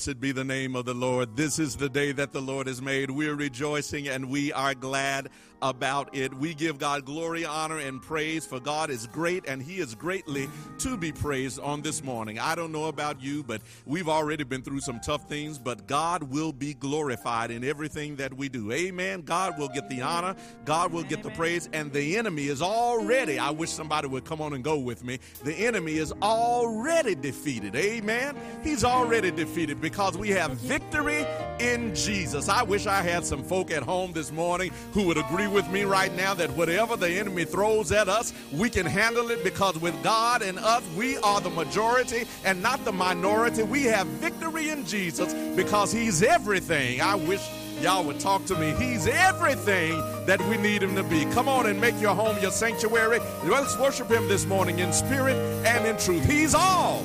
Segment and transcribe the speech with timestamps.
[0.00, 1.36] Blessed be the name of the Lord.
[1.36, 3.10] This is the day that the Lord has made.
[3.10, 5.28] We're rejoicing and we are glad
[5.62, 6.32] about it.
[6.34, 10.48] We give God glory, honor, and praise, for God is great and He is greatly
[10.78, 12.38] to be praised on this morning.
[12.38, 16.24] I don't know about you, but we've already been through some tough things, but God
[16.24, 18.72] will be glorified in everything that we do.
[18.72, 19.22] Amen.
[19.22, 20.34] God will get the honor,
[20.64, 24.40] God will get the praise, and the enemy is already, I wish somebody would come
[24.40, 25.18] on and go with me.
[25.44, 27.76] The enemy is already defeated.
[27.76, 28.36] Amen.
[28.62, 31.26] He's already defeated because we have victory
[31.58, 32.48] in Jesus.
[32.48, 35.84] I wish I had some folk at home this morning who would agree with me
[35.84, 40.00] right now that whatever the enemy throws at us, we can handle it because with
[40.02, 43.62] God and us, we are the majority and not the minority.
[43.62, 47.00] We have victory in Jesus because He's everything.
[47.00, 47.46] I wish
[47.80, 48.74] y'all would talk to me.
[48.74, 49.92] He's everything
[50.26, 51.24] that we need him to be.
[51.26, 53.20] Come on and make your home your sanctuary.
[53.44, 55.36] Let's worship him this morning in spirit
[55.66, 56.24] and in truth.
[56.24, 57.02] He's all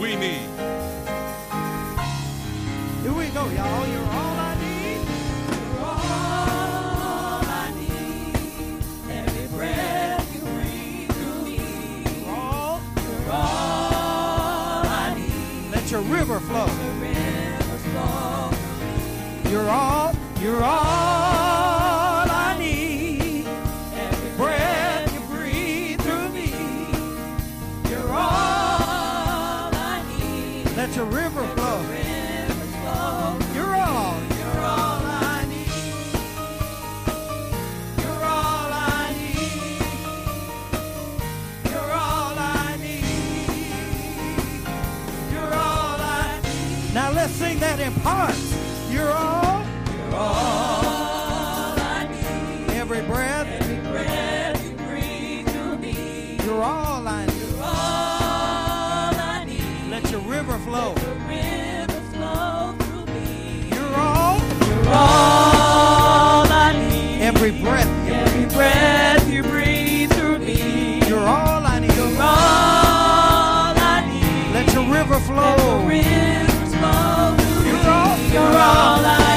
[0.00, 0.48] we need.
[3.02, 3.86] Here we go, y'all.
[3.86, 4.17] You're all
[16.28, 16.66] river flow.
[19.50, 20.14] You're all.
[20.40, 21.17] You're all
[48.08, 48.90] sing that in parts.
[48.90, 49.64] You're all.
[49.96, 52.70] You're all I need.
[52.76, 53.46] Every breath.
[53.46, 56.38] Every breath you breathe through me.
[56.44, 57.34] You're all I need.
[57.36, 59.90] You're all I need.
[59.90, 60.94] Let your river flow.
[60.94, 63.70] The rivers flow through me.
[63.74, 64.38] You're all.
[64.66, 67.22] You're all I need.
[67.22, 67.88] Every breath.
[68.08, 71.00] Every breath you breathe through me.
[71.06, 71.94] You're all I need.
[71.94, 74.54] You're all I need.
[74.54, 75.56] Let your river Let flow.
[75.56, 76.27] rivers flow through You're me.
[78.60, 79.27] All- I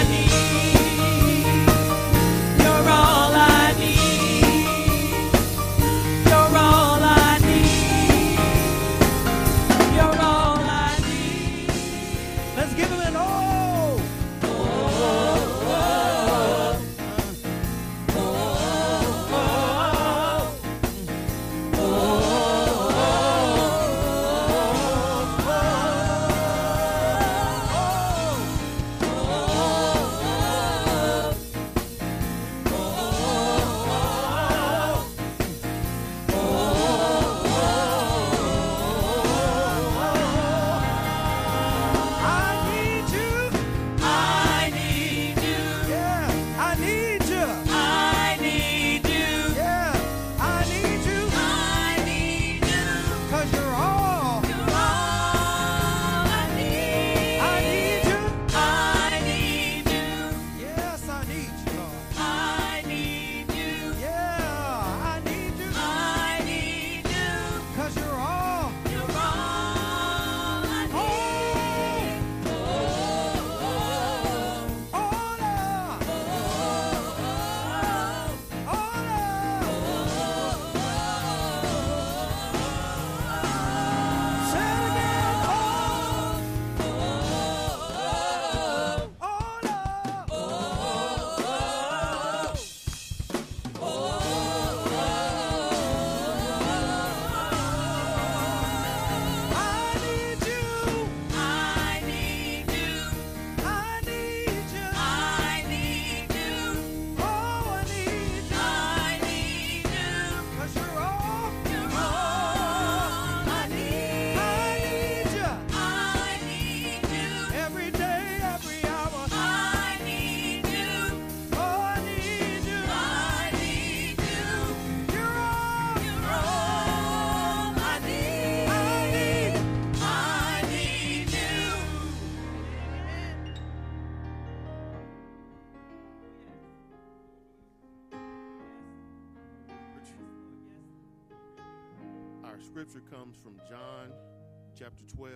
[145.21, 145.33] 12,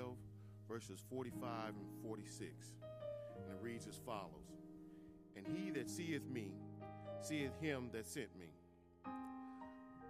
[0.68, 2.74] verses 45 and 46.
[3.36, 4.50] And it reads as follows
[5.36, 6.54] And he that seeth me,
[7.22, 8.48] seeth him that sent me.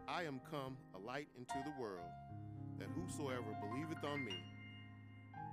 [0.07, 2.07] I am come a light into the world,
[2.79, 4.37] that whosoever believeth on me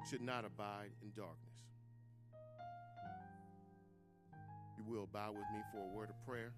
[0.09, 1.57] should not abide in darkness.
[4.79, 6.53] You will bow with me for a word of prayer.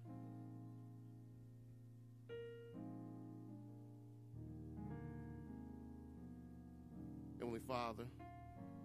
[7.45, 8.05] Heavenly Father,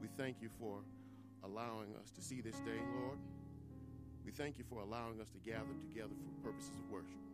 [0.02, 0.84] we thank you for
[1.42, 3.16] allowing us to see this day, Lord.
[4.22, 7.24] We thank you for allowing us to gather together for purposes of worship.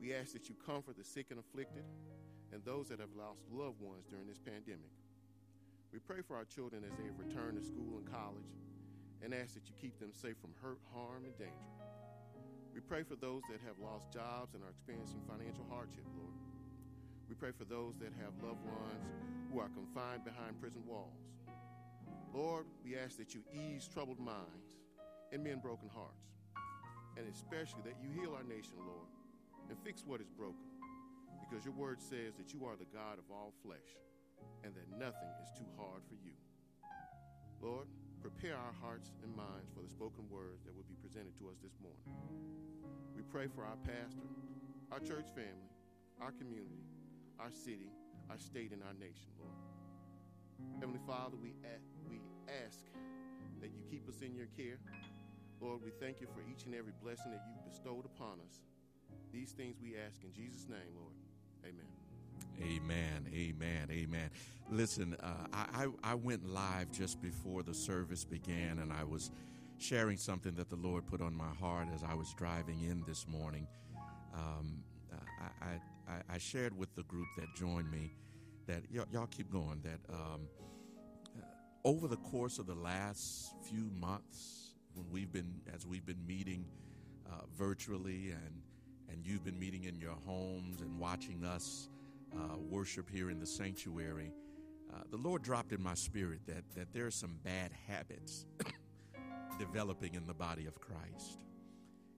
[0.00, 1.82] We ask that you comfort the sick and afflicted
[2.52, 4.94] and those that have lost loved ones during this pandemic.
[5.92, 8.54] We pray for our children as they return to school and college
[9.20, 11.74] and ask that you keep them safe from hurt, harm, and danger.
[12.72, 16.47] We pray for those that have lost jobs and are experiencing financial hardship, Lord.
[17.28, 19.04] We pray for those that have loved ones
[19.52, 21.28] who are confined behind prison walls.
[22.32, 24.80] Lord, we ask that you ease troubled minds
[25.32, 26.40] and mend broken hearts,
[27.16, 29.12] and especially that you heal our nation, Lord,
[29.68, 30.72] and fix what is broken,
[31.44, 33.96] because your word says that you are the God of all flesh
[34.64, 36.32] and that nothing is too hard for you.
[37.60, 37.88] Lord,
[38.22, 41.58] prepare our hearts and minds for the spoken words that will be presented to us
[41.60, 42.08] this morning.
[43.14, 44.24] We pray for our pastor,
[44.92, 45.68] our church family,
[46.20, 46.88] our community,
[47.40, 47.90] our city,
[48.30, 49.54] our state, and our nation, Lord.
[50.80, 51.54] Heavenly Father, we,
[52.08, 52.20] we
[52.66, 52.84] ask
[53.60, 54.78] that you keep us in your care.
[55.60, 58.62] Lord, we thank you for each and every blessing that you've bestowed upon us.
[59.32, 61.14] These things we ask in Jesus' name, Lord.
[61.64, 61.86] Amen.
[62.60, 64.30] Amen, amen, amen.
[64.70, 69.30] Listen, uh, I, I, went live just before the service began, and I was
[69.78, 73.26] sharing something that the Lord put on my heart as I was driving in this
[73.28, 73.66] morning.
[74.34, 74.82] Um,
[75.62, 75.78] I,
[76.28, 78.14] I, shared with the group that joined me
[78.66, 79.82] that y- y'all keep going.
[79.82, 80.48] That um,
[81.36, 81.42] uh,
[81.84, 86.64] over the course of the last few months, when we've been as we've been meeting
[87.30, 88.62] uh, virtually, and
[89.10, 91.88] and you've been meeting in your homes and watching us
[92.34, 94.32] uh, worship here in the sanctuary,
[94.92, 98.46] uh, the Lord dropped in my spirit that, that there are some bad habits
[99.58, 101.38] developing in the body of Christ.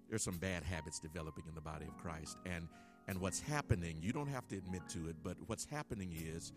[0.08, 2.36] There's some bad habits developing in the body of Christ.
[2.44, 2.68] And,
[3.10, 6.52] and what's happening, you don't have to admit to it, but what's happening is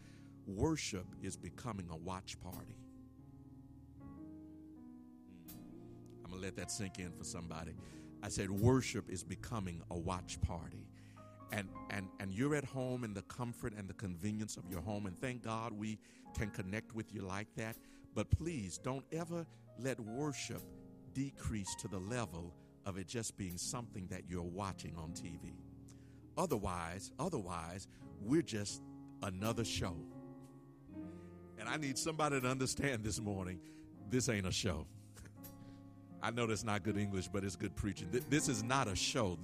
[0.46, 2.78] worship is becoming a watch party.
[6.24, 7.74] I'm going to let that sink in for somebody.
[8.22, 10.86] I said, worship is becoming a watch party
[11.52, 15.06] and and and you're at home in the comfort and the convenience of your home
[15.06, 16.00] and thank god we
[16.36, 17.76] can connect with you like that
[18.16, 19.46] but please don't ever
[19.78, 20.64] let worship
[21.14, 22.56] decrease to the level
[22.88, 25.54] of it just being something that you're watching on tv
[26.38, 27.88] otherwise otherwise
[28.22, 28.82] we're just
[29.24, 29.96] another show
[31.60, 33.60] and i need somebody to understand this morning
[34.10, 34.86] this ain't a show
[36.24, 38.08] I know that's not good English, but it's good preaching.
[38.30, 39.38] This is not a show.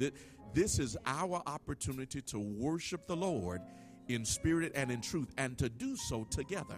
[0.53, 3.61] This is our opportunity to worship the Lord
[4.07, 6.77] in spirit and in truth and to do so together.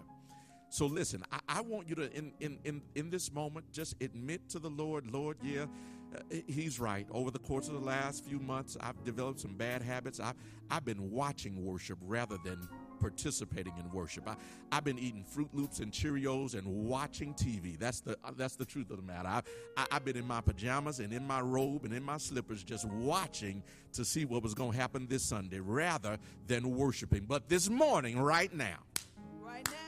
[0.70, 4.50] So listen, I, I, want you to in, in in in this moment just admit
[4.50, 5.65] to the Lord, Lord, yeah,
[6.48, 7.08] he's right.
[7.12, 10.20] Over the course of the last few months, I've developed some bad habits.
[10.20, 10.36] I've
[10.70, 12.68] I've been watching worship rather than
[13.00, 14.30] participating in worship.
[14.30, 14.36] I,
[14.72, 17.77] I've been eating Froot Loops and Cheerios and watching TV.
[17.77, 19.27] That's the uh, that's the truth of the matter.
[19.27, 19.41] I,
[19.77, 22.86] I, I've been in my pajamas and in my robe and in my slippers, just
[22.86, 23.63] watching
[23.94, 27.25] to see what was going to happen this Sunday, rather than worshiping.
[27.27, 28.77] But this morning, right now,
[29.41, 29.81] right now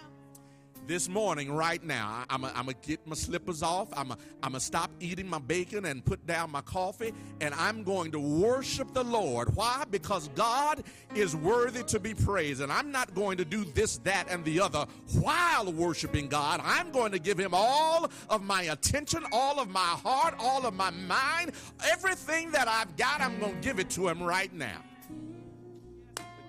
[0.87, 3.87] this morning, right now, I'm going to get my slippers off.
[3.95, 8.11] I'm going to stop eating my bacon and put down my coffee, and I'm going
[8.11, 9.55] to worship the Lord.
[9.55, 9.83] Why?
[9.89, 10.83] Because God
[11.15, 14.59] is worthy to be praised, and I'm not going to do this, that, and the
[14.59, 14.85] other
[15.19, 16.61] while worshiping God.
[16.63, 20.73] I'm going to give Him all of my attention, all of my heart, all of
[20.73, 21.51] my mind,
[21.91, 24.83] everything that I've got, I'm going to give it to Him right now.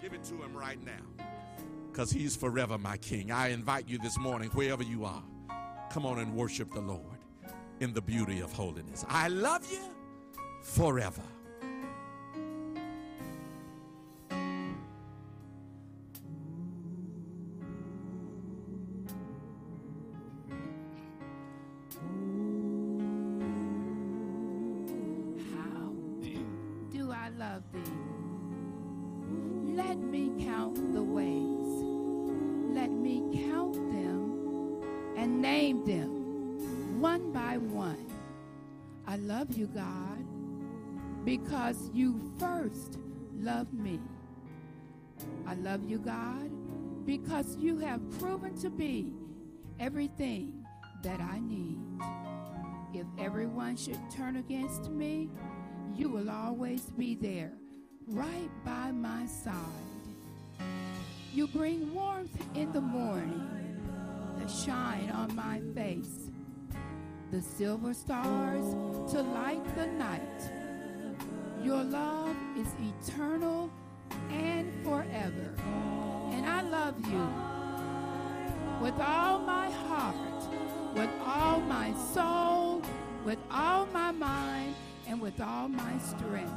[0.02, 1.13] Give it to Him right now
[1.94, 3.30] because he's forever my king.
[3.30, 5.22] I invite you this morning, wherever you are,
[5.90, 7.18] come on and worship the Lord
[7.78, 9.04] in the beauty of holiness.
[9.08, 9.78] I love you
[10.60, 11.22] forever.
[41.24, 42.98] because you first
[43.38, 43.98] loved me.
[45.46, 46.50] I love you, God,
[47.06, 49.14] because you have proven to be
[49.80, 50.64] everything
[51.02, 51.78] that I need.
[52.92, 55.30] If everyone should turn against me,
[55.94, 57.52] you will always be there,
[58.06, 59.54] right by my side.
[61.32, 63.48] You bring warmth in the morning,
[64.38, 66.30] the shine on my face,
[67.30, 68.64] the silver stars
[69.12, 70.63] to light the night
[71.64, 73.70] your love is eternal
[74.28, 75.54] and forever.
[76.30, 77.26] And I love you
[78.84, 80.14] with all my heart,
[80.94, 82.82] with all my soul,
[83.24, 84.74] with all my mind,
[85.08, 86.52] and with all my strength.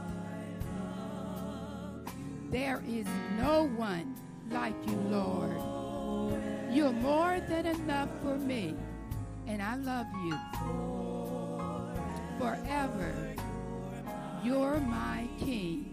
[2.52, 4.14] There is no one
[4.52, 5.56] like you, Lord.
[6.70, 8.76] You're more than enough for me,
[9.48, 10.38] and I love you
[12.38, 13.27] forever
[14.44, 15.87] you're my king.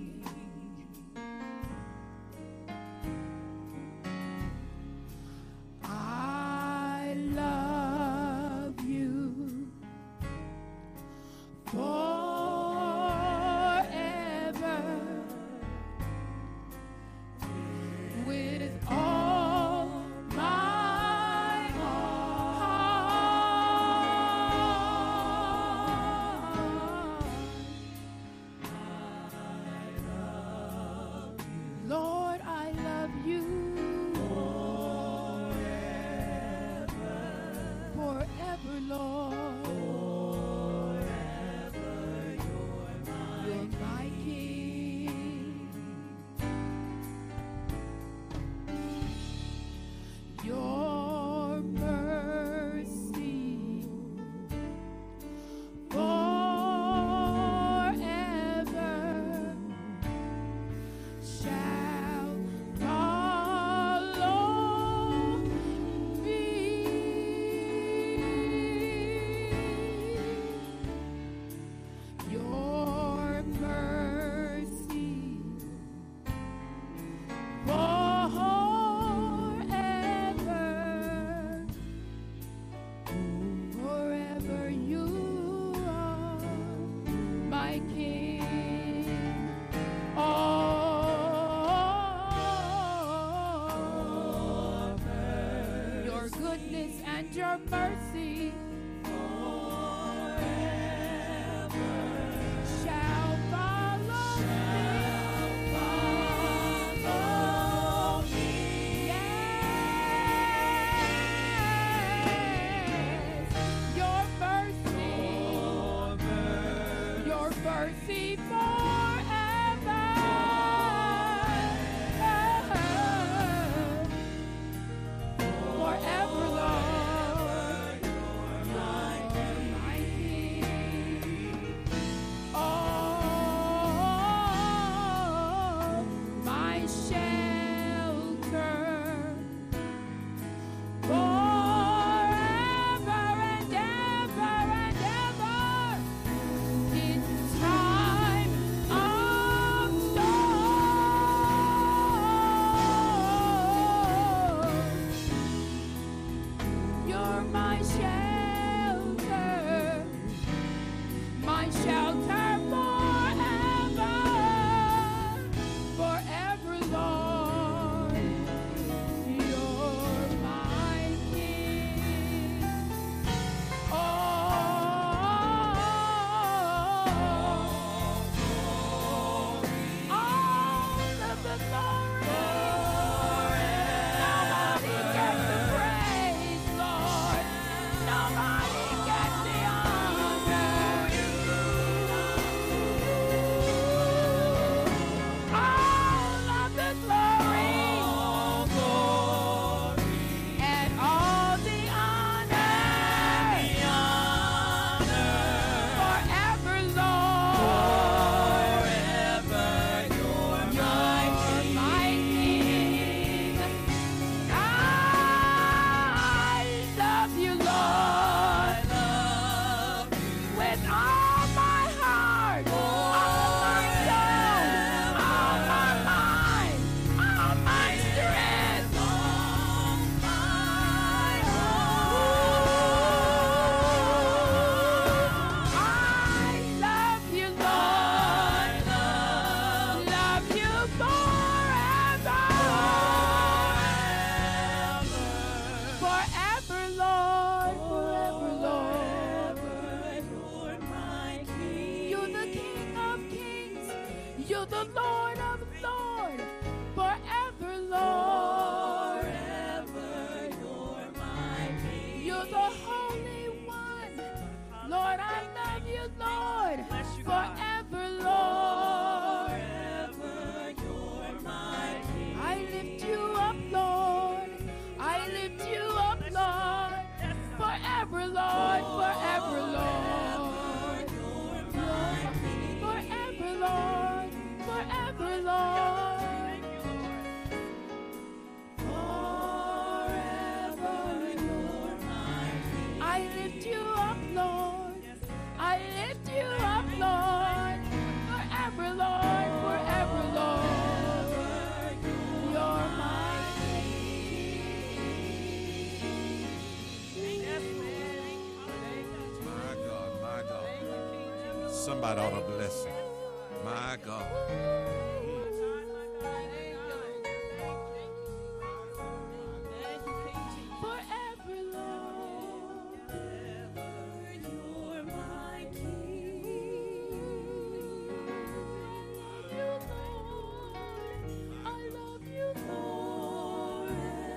[97.37, 97.84] your mercy.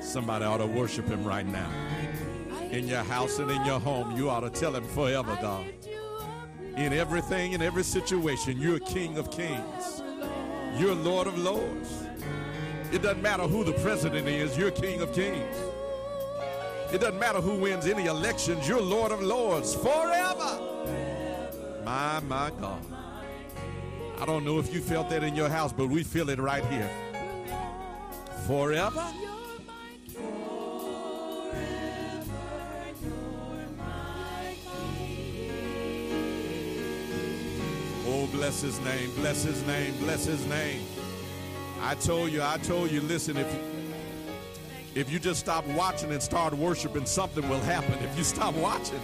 [0.08, 1.70] Somebody ought to worship him right now.
[2.72, 5.66] In your house and in your home, you ought to tell him forever, God.
[6.78, 10.02] In everything, in every situation, you're King of Kings.
[10.78, 12.08] You're Lord of Lords.
[12.94, 15.56] It doesn't matter who the president is, you're King of Kings.
[16.94, 20.62] It doesn't matter who wins any elections, you're Lord of Lords forever.
[21.84, 22.82] My, my God.
[24.22, 26.66] I don't know if you felt that in your house, but we feel it right
[26.68, 26.90] here.
[28.48, 29.06] Forever.
[38.20, 40.82] Oh, bless his name, bless his name, bless his name.
[41.82, 43.60] I told you, I told you, listen, if you,
[44.96, 47.94] if you just stop watching and start worshiping, something will happen.
[48.04, 49.00] If you stop watching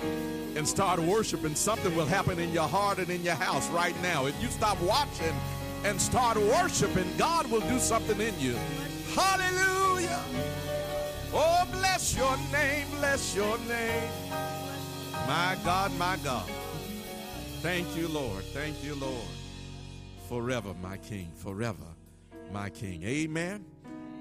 [0.56, 4.26] and start worshiping, something will happen in your heart and in your house right now.
[4.26, 5.36] If you stop watching
[5.84, 8.58] and start worshiping, God will do something in you.
[9.14, 10.24] Hallelujah.
[11.32, 14.10] Oh, bless your name, bless your name.
[15.28, 16.50] My God, my God.
[17.64, 18.44] Thank you, Lord.
[18.44, 19.24] Thank you, Lord.
[20.28, 21.32] Forever, my King.
[21.34, 21.86] Forever,
[22.52, 23.04] my King.
[23.04, 23.64] Amen.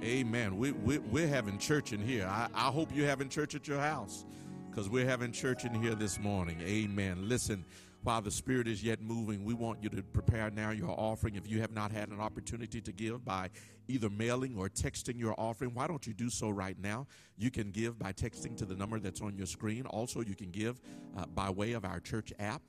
[0.04, 0.56] Amen.
[0.56, 2.24] We, we, we're having church in here.
[2.24, 4.24] I, I hope you're having church at your house
[4.70, 6.60] because we're having church in here this morning.
[6.60, 7.28] Amen.
[7.28, 7.64] Listen,
[8.04, 11.34] while the Spirit is yet moving, we want you to prepare now your offering.
[11.34, 13.50] If you have not had an opportunity to give by
[13.88, 17.08] either mailing or texting your offering, why don't you do so right now?
[17.36, 19.84] You can give by texting to the number that's on your screen.
[19.86, 20.80] Also, you can give
[21.18, 22.62] uh, by way of our church app.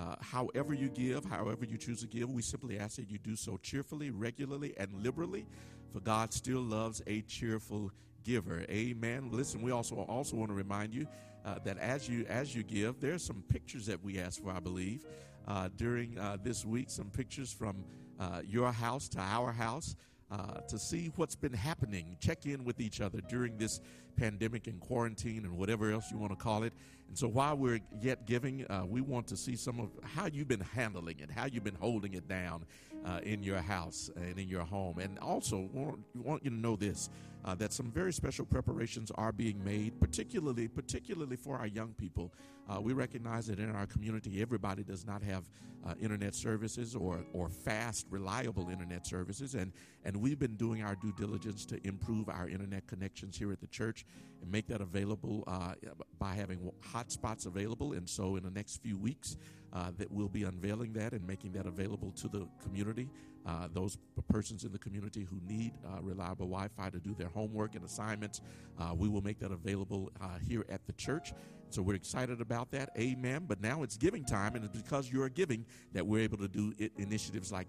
[0.00, 3.36] Uh, however you give, however you choose to give, we simply ask that you do
[3.36, 5.44] so cheerfully, regularly, and liberally,
[5.92, 7.90] for God still loves a cheerful
[8.24, 8.64] giver.
[8.70, 9.28] Amen.
[9.30, 11.06] Listen, we also also want to remind you
[11.44, 14.60] uh, that as you as you give, there's some pictures that we ask for, I
[14.60, 15.04] believe,
[15.46, 16.88] uh, during uh, this week.
[16.88, 17.84] Some pictures from
[18.18, 19.96] uh, your house to our house.
[20.32, 23.80] Uh, to see what's been happening, check in with each other during this
[24.14, 26.72] pandemic and quarantine and whatever else you want to call it.
[27.10, 30.46] And so while we're yet giving, uh, we want to see some of how you've
[30.46, 32.64] been handling it, how you've been holding it down
[33.04, 35.00] uh, in your house and in your home.
[35.00, 37.10] And also, want, want you to know this.
[37.44, 42.32] Uh, that some very special preparations are being made, particularly particularly for our young people.
[42.68, 45.48] Uh, we recognize that in our community, everybody does not have
[45.84, 49.72] uh, internet services or or fast, reliable internet services, and
[50.04, 53.66] and we've been doing our due diligence to improve our internet connections here at the
[53.66, 54.04] church
[54.42, 55.74] and make that available uh,
[56.18, 57.92] by having hotspots available.
[57.94, 59.36] And so, in the next few weeks,
[59.72, 63.08] uh, that we'll be unveiling that and making that available to the community.
[63.46, 63.96] Uh, those
[64.28, 65.72] persons in the community who need
[66.02, 68.40] reliable Wi Fi to do their homework and assignments,
[68.78, 71.32] uh, we will make that available uh, here at the church.
[71.70, 72.90] So we're excited about that.
[72.98, 73.44] Amen.
[73.46, 76.72] But now it's giving time, and it's because you're giving that we're able to do
[76.78, 77.68] it, initiatives like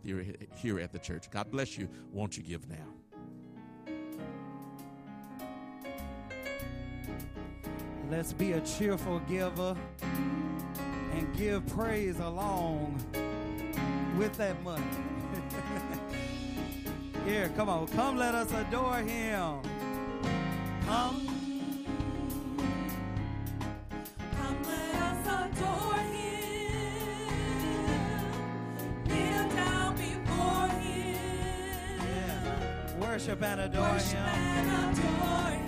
[0.56, 1.30] here at the church.
[1.30, 1.88] God bless you.
[2.12, 2.76] Won't you give now?
[8.10, 9.78] Let's be a cheerful giver
[11.14, 13.00] and give praise along
[14.18, 14.84] with that money.
[17.26, 17.88] Here, come on.
[17.88, 19.60] Come, let us adore him.
[20.86, 21.28] Come.
[24.36, 27.06] Come, let us adore him.
[29.06, 32.00] Kneel down before him.
[32.00, 32.96] Yes.
[33.00, 34.26] Worship and adore Worship him.
[34.26, 35.61] and adore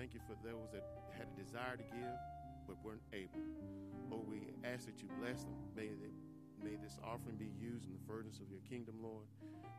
[0.00, 0.82] thank you for those that
[1.12, 2.16] had a desire to give
[2.66, 3.38] but weren't able.
[4.10, 5.52] Lord, we ask that you bless them.
[5.76, 9.26] May, they, may this offering be used in the furtherance of your kingdom, Lord.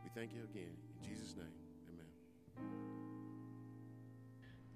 [0.04, 0.70] We thank you again.
[1.02, 1.46] In Jesus' name,
[1.88, 2.06] amen.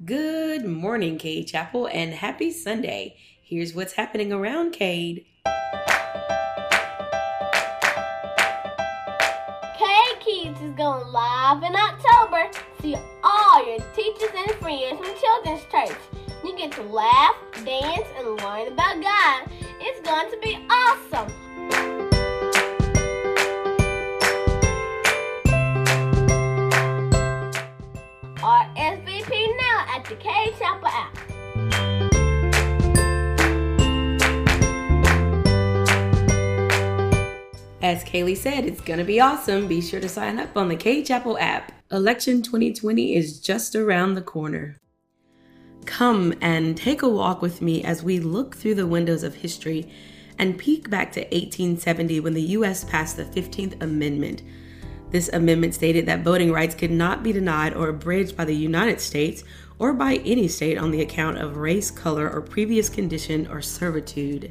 [0.04, 3.16] Good morning, Cade Chapel, and happy Sunday.
[3.40, 5.26] Here's what's happening around Cade.
[10.26, 12.50] Kids is going live in October.
[12.82, 15.96] See all your teachers and friends from Children's Church.
[16.42, 19.48] You get to laugh, dance, and learn about God.
[19.78, 21.32] It's going to be awesome.
[28.38, 30.85] RSVP now at the Cade Chapel
[37.86, 39.68] As Kaylee said, it's going to be awesome.
[39.68, 41.70] Be sure to sign up on the Cade Chapel app.
[41.92, 44.76] Election 2020 is just around the corner.
[45.84, 49.88] Come and take a walk with me as we look through the windows of history
[50.36, 52.82] and peek back to 1870 when the U.S.
[52.82, 54.42] passed the 15th Amendment.
[55.12, 59.00] This amendment stated that voting rights could not be denied or abridged by the United
[59.00, 59.44] States
[59.78, 64.50] or by any state on the account of race, color, or previous condition or servitude.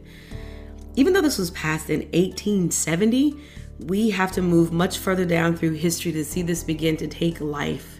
[0.95, 3.37] Even though this was passed in 1870,
[3.79, 7.41] we have to move much further down through history to see this begin to take
[7.41, 7.99] life.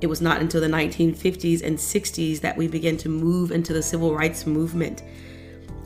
[0.00, 3.82] It was not until the 1950s and 60s that we began to move into the
[3.82, 5.02] civil rights movement.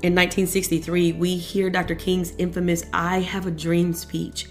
[0.02, 1.94] In 1963, we hear Dr.
[1.94, 4.46] King's infamous I Have a Dream speech,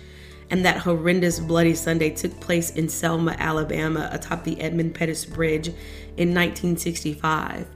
[0.50, 5.70] and that horrendous Bloody Sunday took place in Selma, Alabama, atop the Edmund Pettus Bridge
[6.18, 7.68] in 1965.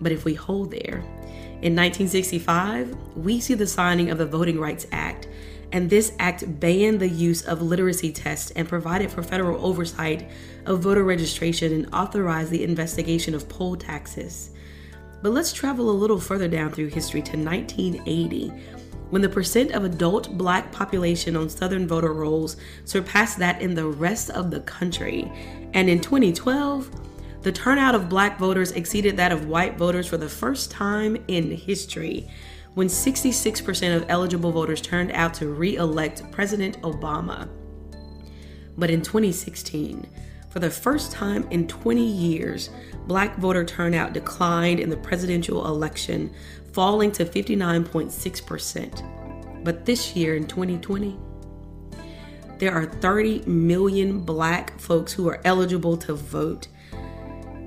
[0.00, 1.02] But if we hold there,
[1.62, 5.26] in 1965, we see the signing of the Voting Rights Act,
[5.72, 10.30] and this act banned the use of literacy tests and provided for federal oversight
[10.66, 14.50] of voter registration and authorized the investigation of poll taxes.
[15.22, 18.52] But let's travel a little further down through history to 1980,
[19.10, 23.86] when the percent of adult black population on Southern voter rolls surpassed that in the
[23.86, 25.30] rest of the country.
[25.74, 26.90] And in 2012,
[27.42, 31.50] the turnout of black voters exceeded that of white voters for the first time in
[31.50, 32.28] history,
[32.74, 37.48] when 66% of eligible voters turned out to re elect President Obama.
[38.76, 40.06] But in 2016,
[40.50, 42.70] for the first time in 20 years,
[43.06, 46.32] black voter turnout declined in the presidential election,
[46.72, 49.64] falling to 59.6%.
[49.64, 51.18] But this year in 2020,
[52.58, 56.68] there are 30 million black folks who are eligible to vote.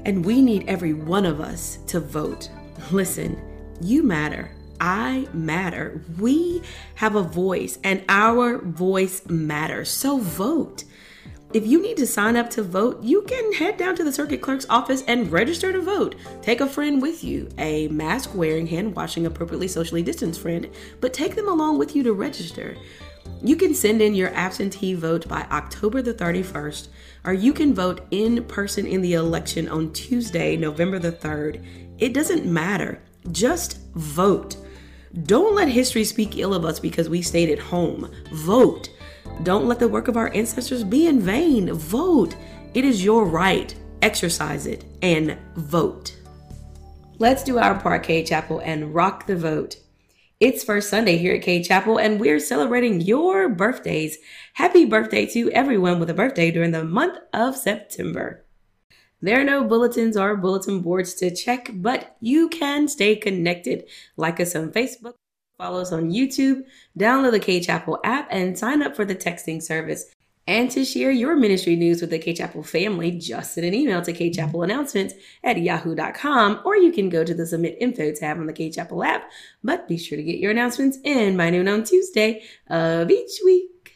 [0.09, 2.49] And we need every one of us to vote.
[2.89, 3.39] Listen,
[3.79, 4.49] you matter.
[4.81, 6.01] I matter.
[6.17, 6.63] We
[6.95, 9.91] have a voice, and our voice matters.
[9.91, 10.83] So vote.
[11.53, 14.41] If you need to sign up to vote, you can head down to the circuit
[14.41, 16.15] clerk's office and register to vote.
[16.41, 21.13] Take a friend with you, a mask wearing, hand washing, appropriately socially distanced friend, but
[21.13, 22.75] take them along with you to register.
[23.43, 26.87] You can send in your absentee vote by October the 31st,
[27.29, 31.63] or you can vote in person in the election on Tuesday, November the 3rd.
[31.99, 33.03] It doesn't matter.
[33.31, 34.57] Just vote.
[35.25, 38.11] Don't let history speak ill of us because we stayed at home.
[38.31, 38.89] Vote.
[39.43, 41.71] Don't let the work of our ancestors be in vain.
[41.71, 42.35] Vote.
[42.73, 43.75] It is your right.
[44.01, 46.17] Exercise it and vote.
[47.19, 49.75] Let's do our Cade Chapel, and rock the vote.
[50.39, 54.17] It's first Sunday here at Cade Chapel, and we're celebrating your birthdays.
[54.53, 58.45] Happy birthday to everyone with a birthday during the month of September.
[59.21, 63.89] There are no bulletins or bulletin boards to check, but you can stay connected.
[64.15, 65.15] Like us on Facebook,
[65.57, 66.61] follow us on YouTube,
[66.97, 70.05] download the Cade Chapel app, and sign up for the texting service.
[70.49, 74.01] And to share your ministry news with the Cade Chapel family, just send an email
[74.01, 78.53] to Announcements at yahoo.com, or you can go to the Submit Info tab on the
[78.53, 79.29] Cade Chapel app.
[79.63, 83.93] But be sure to get your announcements in by noon on Tuesday of each week.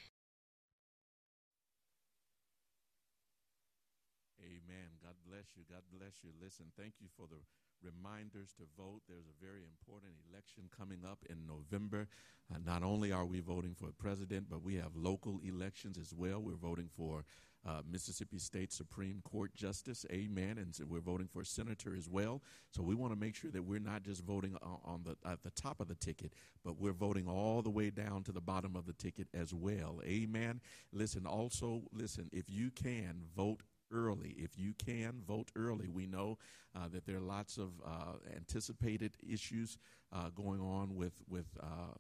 [4.39, 4.89] Amen.
[5.01, 5.63] God bless you.
[5.67, 6.29] God bless you.
[6.39, 7.41] Listen, thank you for the
[7.81, 9.01] reminders to vote.
[9.09, 12.07] There's a very important election coming up in November.
[12.53, 16.13] Uh, not only are we voting for a president, but we have local elections as
[16.13, 16.41] well.
[16.41, 17.25] We're voting for
[17.65, 22.41] uh, Mississippi State Supreme Court Justice, amen, and so we're voting for senator as well.
[22.71, 25.51] So we want to make sure that we're not just voting on the at the
[25.51, 26.33] top of the ticket,
[26.65, 30.01] but we're voting all the way down to the bottom of the ticket as well,
[30.03, 30.59] amen.
[30.91, 33.61] Listen, also listen, if you can vote
[33.93, 34.35] early.
[34.37, 35.87] If you can, vote early.
[35.87, 36.37] We know
[36.75, 39.77] uh, that there are lots of uh, anticipated issues
[40.11, 41.93] uh, going on with with uh,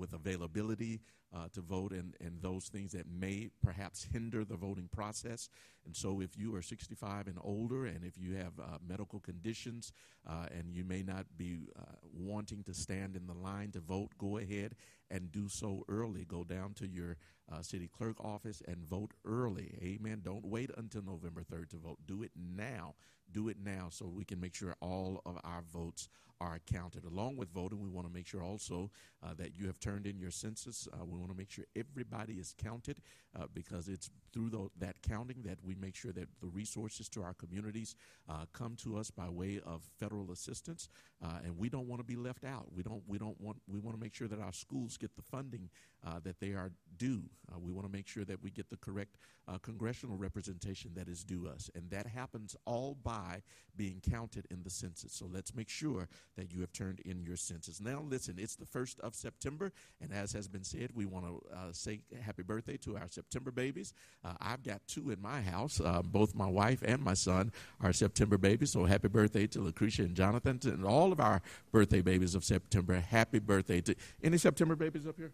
[0.00, 1.00] with availability
[1.32, 5.48] uh, to vote and, and those things that may perhaps hinder the voting process.
[5.84, 9.92] And so, if you are 65 and older, and if you have uh, medical conditions,
[10.28, 11.82] uh, and you may not be uh,
[12.12, 14.74] wanting to stand in the line to vote, go ahead
[15.10, 16.24] and do so early.
[16.24, 17.16] Go down to your
[17.52, 19.78] uh, city clerk office and vote early.
[19.82, 20.20] Amen.
[20.24, 21.98] Don't wait until November 3rd to vote.
[22.06, 22.94] Do it now.
[23.32, 26.08] Do it now so we can make sure all of our votes
[26.40, 27.04] are counted.
[27.04, 28.90] Along with voting, we want to make sure also
[29.22, 30.88] uh, that you have turned in your census.
[30.92, 33.00] Uh, we want to make sure everybody is counted
[33.38, 37.22] uh, because it's through the, that counting that we make sure that the resources to
[37.22, 37.96] our communities
[38.28, 40.88] uh, come to us by way of federal assistance.
[41.22, 42.66] Uh, and we don't want to be left out.
[42.74, 43.02] We don't.
[43.06, 43.58] We don't want.
[43.68, 45.68] We want to make sure that our schools get the funding
[46.06, 47.24] uh, that they are due.
[47.58, 49.16] we want to make sure that we get the correct
[49.62, 53.42] congressional representation that is due us, and that happens all by
[53.76, 55.12] being counted in the census.
[55.12, 57.80] So let's make sure that you have turned in your senses.
[57.80, 61.42] Now, listen, it's the 1st of September, and as has been said, we want to
[61.54, 63.92] uh, say happy birthday to our September babies.
[64.24, 65.80] Uh, I've got two in my house.
[65.80, 70.02] Uh, both my wife and my son are September babies, so happy birthday to Lucretia
[70.02, 73.00] and Jonathan, and all of our birthday babies of September.
[73.00, 75.32] Happy birthday to any September babies up here?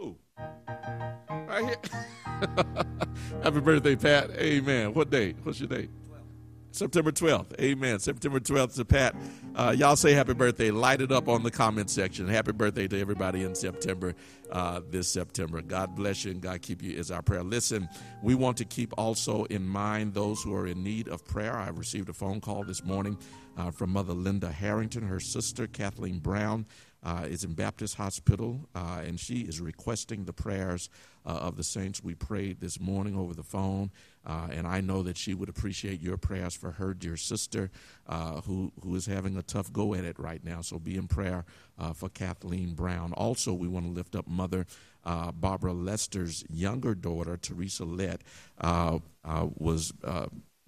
[0.00, 0.16] Ooh.
[1.48, 1.76] Right here.
[3.42, 4.30] happy birthday, Pat.
[4.32, 4.94] Amen.
[4.94, 5.36] What date?
[5.42, 5.90] What's your date?
[6.72, 7.60] September 12th.
[7.60, 7.98] Amen.
[7.98, 9.14] September 12th to Pat.
[9.54, 10.70] Uh, y'all say happy birthday.
[10.70, 12.26] Light it up on the comment section.
[12.26, 14.14] Happy birthday to everybody in September,
[14.50, 15.60] uh, this September.
[15.60, 17.42] God bless you and God keep you is our prayer.
[17.42, 17.88] Listen,
[18.22, 21.56] we want to keep also in mind those who are in need of prayer.
[21.56, 23.18] I received a phone call this morning
[23.58, 25.02] uh, from Mother Linda Harrington.
[25.02, 26.64] Her sister, Kathleen Brown,
[27.04, 30.88] uh, is in Baptist Hospital, uh, and she is requesting the prayers
[31.26, 32.02] uh, of the saints.
[32.02, 33.90] We prayed this morning over the phone,
[34.26, 37.70] uh, and I know that she would appreciate your prayers for her dear sister,
[38.06, 40.60] uh, who who is having a tough go at it right now.
[40.60, 41.44] So be in prayer
[41.78, 43.12] uh, for Kathleen Brown.
[43.12, 44.66] Also, we want to lift up Mother.
[45.04, 48.22] Barbara Lester's younger daughter, Teresa Lett,
[48.60, 49.92] was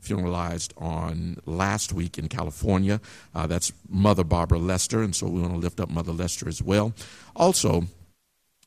[0.05, 3.01] funeralized on last week in California.
[3.35, 6.63] Uh, that's Mother Barbara Lester, and so we want to lift up Mother Lester as
[6.63, 6.93] well.
[7.35, 7.85] Also,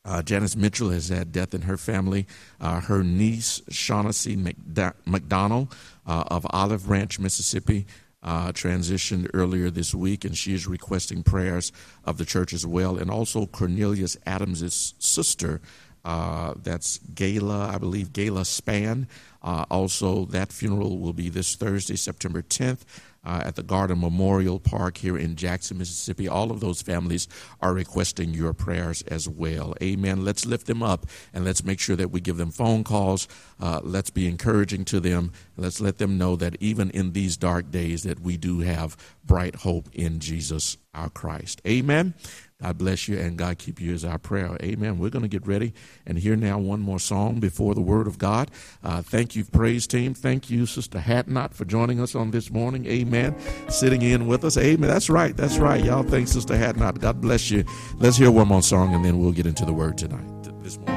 [0.07, 2.25] uh, Janice Mitchell has had death in her family.
[2.61, 4.35] Uh, her niece, Shaughnessy
[5.05, 5.75] McDonald
[6.07, 7.85] uh, of Olive Branch, Mississippi,
[8.23, 11.71] uh, transitioned earlier this week, and she is requesting prayers
[12.05, 12.97] of the church as well.
[12.97, 15.61] And also, Cornelius Adams' sister,
[16.05, 19.07] Uh, that's Gala, I believe, Gala Span.
[19.43, 22.85] Uh, also, that funeral will be this Thursday, September 10th
[23.23, 26.27] uh, at the Garden Memorial Park here in Jackson, Mississippi.
[26.27, 27.27] All of those families
[27.61, 29.73] are requesting your prayers as well.
[29.81, 30.23] Amen.
[30.23, 33.27] Let's lift them up and let's make sure that we give them phone calls.
[33.59, 35.31] Uh, let's be encouraging to them.
[35.57, 39.55] Let's let them know that even in these dark days that we do have bright
[39.55, 41.61] hope in Jesus our Christ.
[41.67, 42.15] Amen.
[42.61, 44.57] God bless you and God keep you as our prayer.
[44.63, 44.97] Amen.
[44.97, 45.73] We're going to get ready
[46.07, 48.49] and hear now one more song before the Word of God.
[48.83, 50.15] Uh, thank you, praise team.
[50.15, 52.87] Thank you, Sister Hatnot, for joining us on this morning.
[52.87, 53.35] Amen.
[53.69, 54.57] Sitting in with us.
[54.57, 54.89] Amen.
[54.89, 55.37] That's right.
[55.37, 55.83] That's right.
[55.83, 56.99] Y'all thank Sister Hatnot.
[56.99, 57.63] God bless you.
[57.97, 60.25] Let's hear one more song and then we'll get into the Word tonight.
[60.63, 60.96] This morning.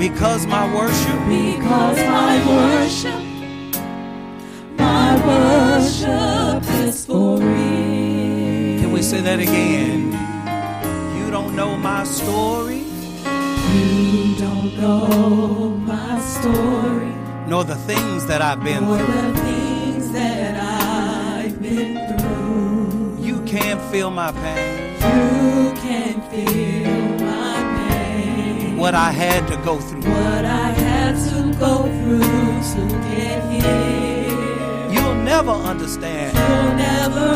[0.00, 3.22] because my worship, because my worship,
[4.78, 8.80] my worship is for real.
[8.80, 10.10] Can we say that again?
[11.18, 12.78] You don't know my story.
[13.74, 17.12] You don't know my story,
[17.46, 19.06] nor the things that I've been nor through.
[19.06, 20.54] the things that
[21.44, 23.22] I've been through.
[23.22, 24.94] You can't feel my pain.
[24.94, 27.09] You can't feel.
[28.80, 30.00] What I had to go through.
[30.00, 34.90] What I had to go through to get here.
[34.90, 36.32] You'll never understand.
[36.34, 37.28] You'll never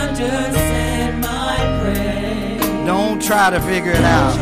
[0.00, 2.86] understand my prayer.
[2.86, 4.32] Don't try to figure it out.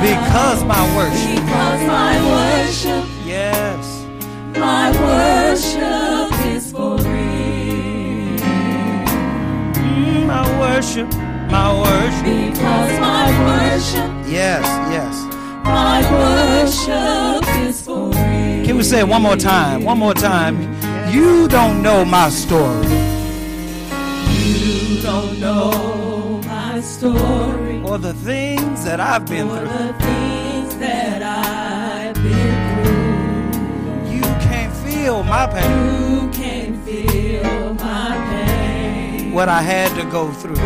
[0.00, 1.44] Because my worship.
[1.44, 3.04] Because my worship.
[3.24, 4.06] Yes.
[4.56, 8.38] My worship is for real.
[9.74, 11.15] Mm, my worship.
[11.56, 12.24] My worship.
[12.24, 14.10] Because my worship.
[14.38, 14.64] Yes,
[14.96, 15.14] yes.
[15.64, 18.66] My worship is for real.
[18.66, 19.82] Can we say it one more time?
[19.84, 20.54] One more time.
[21.10, 22.86] You don't know my story.
[24.36, 29.68] You don't know my story Or the things that I've been for through.
[29.68, 34.14] the things that I've been through.
[34.14, 35.70] You can't feel my pain.
[36.12, 39.32] You can't feel my pain.
[39.32, 40.56] What I had to go through.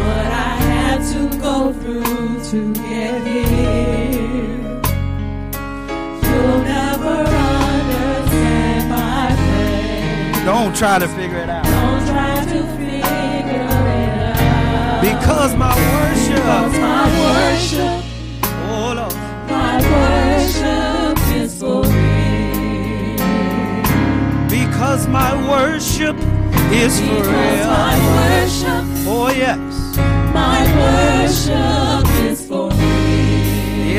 [1.01, 4.59] What I had to go through to get here.
[6.23, 7.19] You'll never
[7.65, 10.45] understand my pain.
[10.45, 11.65] Don't try to figure it out.
[11.65, 12.61] Don't try to
[15.01, 18.05] because my worship, because my worship,
[18.69, 19.15] oh Lord,
[19.49, 23.17] my worship is for real.
[24.49, 26.17] Because my worship
[26.71, 27.67] is because for real.
[27.67, 29.90] My worship, oh yes,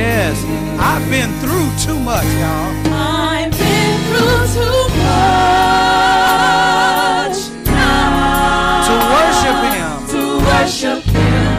[0.01, 0.35] Yes,
[0.79, 2.71] I've been through too much, y'all.
[2.93, 11.51] I've been through too much now to worship Him To worship Him.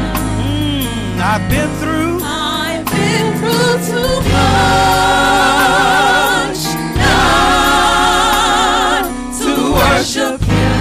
[0.42, 2.14] Mm, I've been through.
[2.22, 6.60] I've been through too much
[6.98, 9.04] not
[9.40, 10.78] to worship Him.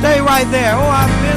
[0.00, 0.72] Stay right there.
[0.74, 1.29] Oh, I've been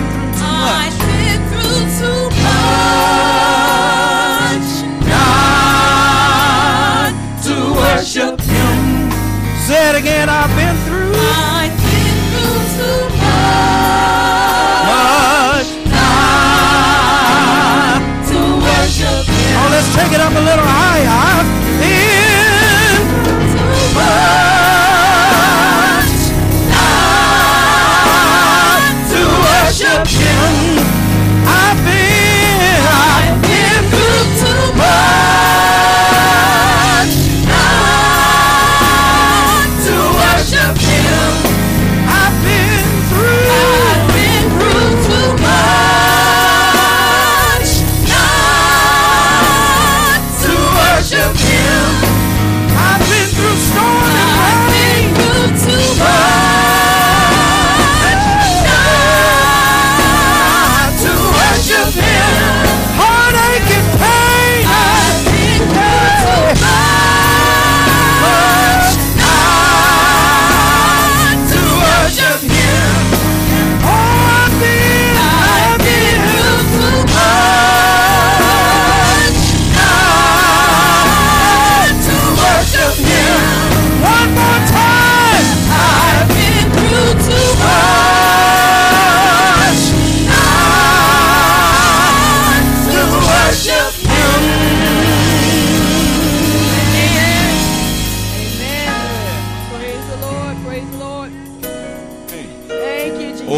[9.64, 10.28] Say it again.
[10.28, 11.14] I've been through.
[11.16, 13.64] I've been through too much.
[14.92, 15.70] much
[19.56, 22.03] oh, let's take it up a little higher.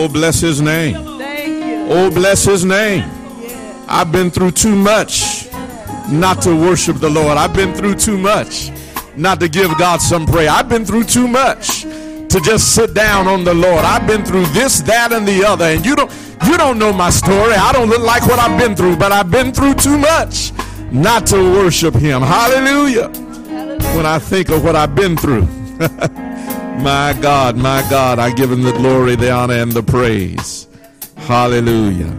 [0.06, 0.95] Oh, bless his name.
[1.89, 3.10] Oh, bless his name.
[3.88, 5.47] I've been through too much
[6.12, 7.39] not to worship the Lord.
[7.39, 8.70] I've been through too much
[9.16, 10.51] not to give God some prayer.
[10.51, 13.84] I've been through too much to just sit down on the Lord.
[13.84, 15.66] I've been through this, that, and the other.
[15.66, 16.12] And you don't
[16.45, 17.56] you don't know my story.
[17.56, 20.51] I don't look like what I've been through, but I've been through too much
[20.91, 22.22] not to worship him.
[22.22, 23.08] Hallelujah.
[23.97, 25.47] When I think of what I've been through.
[26.84, 30.67] my God, my God, I give him the glory, the honor, and the praise.
[31.17, 32.11] Hallelujah.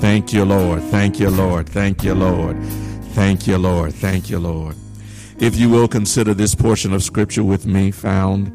[0.00, 0.82] Thank you, Lord.
[0.84, 1.68] Thank you, Lord.
[1.68, 2.56] Thank you, Lord.
[3.14, 3.94] Thank you, Lord.
[3.94, 4.76] Thank you, Lord.
[5.38, 8.48] If you will consider this portion of scripture with me, found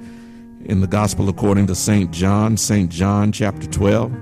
[0.66, 2.12] in the gospel according to St.
[2.12, 2.90] John, St.
[2.90, 4.14] John chapter 12.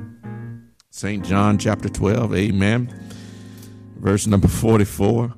[0.89, 1.23] St.
[1.25, 3.11] John chapter 12, amen.
[3.97, 5.33] Verse number 44.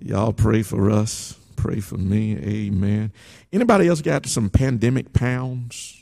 [0.00, 1.38] Y'all pray for us.
[1.66, 3.12] Pray for me, amen.
[3.52, 6.00] Anybody else got some pandemic pounds?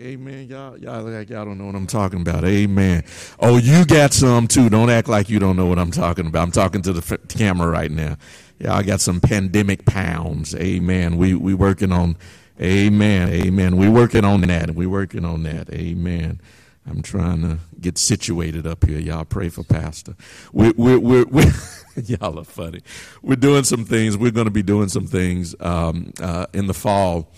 [0.00, 0.46] Amen.
[0.46, 2.44] Y'all, y'all like y'all don't know what I'm talking about.
[2.44, 3.02] Amen.
[3.40, 4.70] Oh, you got some too.
[4.70, 6.44] Don't act like you don't know what I'm talking about.
[6.44, 8.16] I'm talking to the f- camera right now.
[8.60, 10.54] Y'all got some pandemic pounds.
[10.54, 11.16] Amen.
[11.16, 12.16] We we working on.
[12.60, 13.28] Amen.
[13.28, 13.76] Amen.
[13.76, 14.72] We working on that.
[14.76, 15.68] We working on that.
[15.74, 16.40] Amen.
[16.86, 18.98] I'm trying to get situated up here.
[18.98, 20.16] Y'all pray for Pastor.
[20.52, 21.44] We we we we
[22.04, 22.80] y'all are funny.
[23.22, 24.16] We're doing some things.
[24.16, 27.30] We're going to be doing some things um, uh, in the fall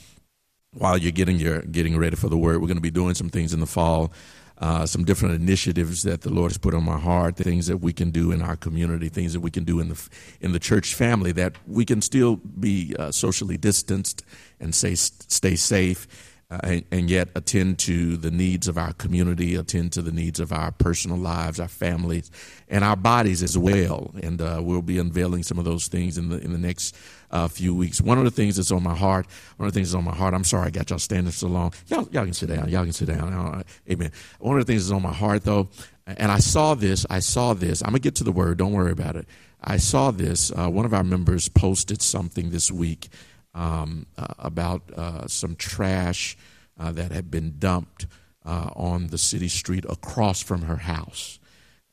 [0.77, 3.29] while you're getting your getting ready for the word, we're going to be doing some
[3.29, 4.13] things in the fall,
[4.59, 7.93] uh, some different initiatives that the Lord has put on my heart, things that we
[7.93, 10.09] can do in our community, things that we can do in the
[10.41, 14.25] in the church family that we can still be uh, socially distanced
[14.61, 16.07] and say stay safe.
[16.51, 20.39] Uh, and, and, yet attend to the needs of our community, attend to the needs
[20.39, 22.31] of our personal lives, our families,
[22.69, 24.15] and our bodies as well.
[24.23, 26.95] And uh, we'll be unveiling some of those things in the in the next
[27.31, 28.01] uh, few weeks.
[28.01, 29.27] One of the things that's on my heart,
[29.57, 30.35] one of the things that's on my heart.
[30.35, 31.73] I'm sorry I got y'all standing so long.
[31.89, 32.69] Y'all, y'all can sit down.
[32.69, 33.65] Y'all can sit down.
[33.91, 34.13] Amen.
[34.39, 35.71] One of the things that's on my heart though,
[36.07, 37.07] and I saw this.
[37.09, 37.83] I saw this.
[37.83, 38.59] I'm gonna get to the word.
[38.59, 39.27] Don't worry about it.
[39.63, 40.53] I saw this.
[40.53, 43.09] Uh, one of our members posted something this week
[43.55, 46.37] um, uh, about uh, some trash
[46.79, 48.07] uh, that had been dumped
[48.45, 51.39] uh, on the city street across from her house.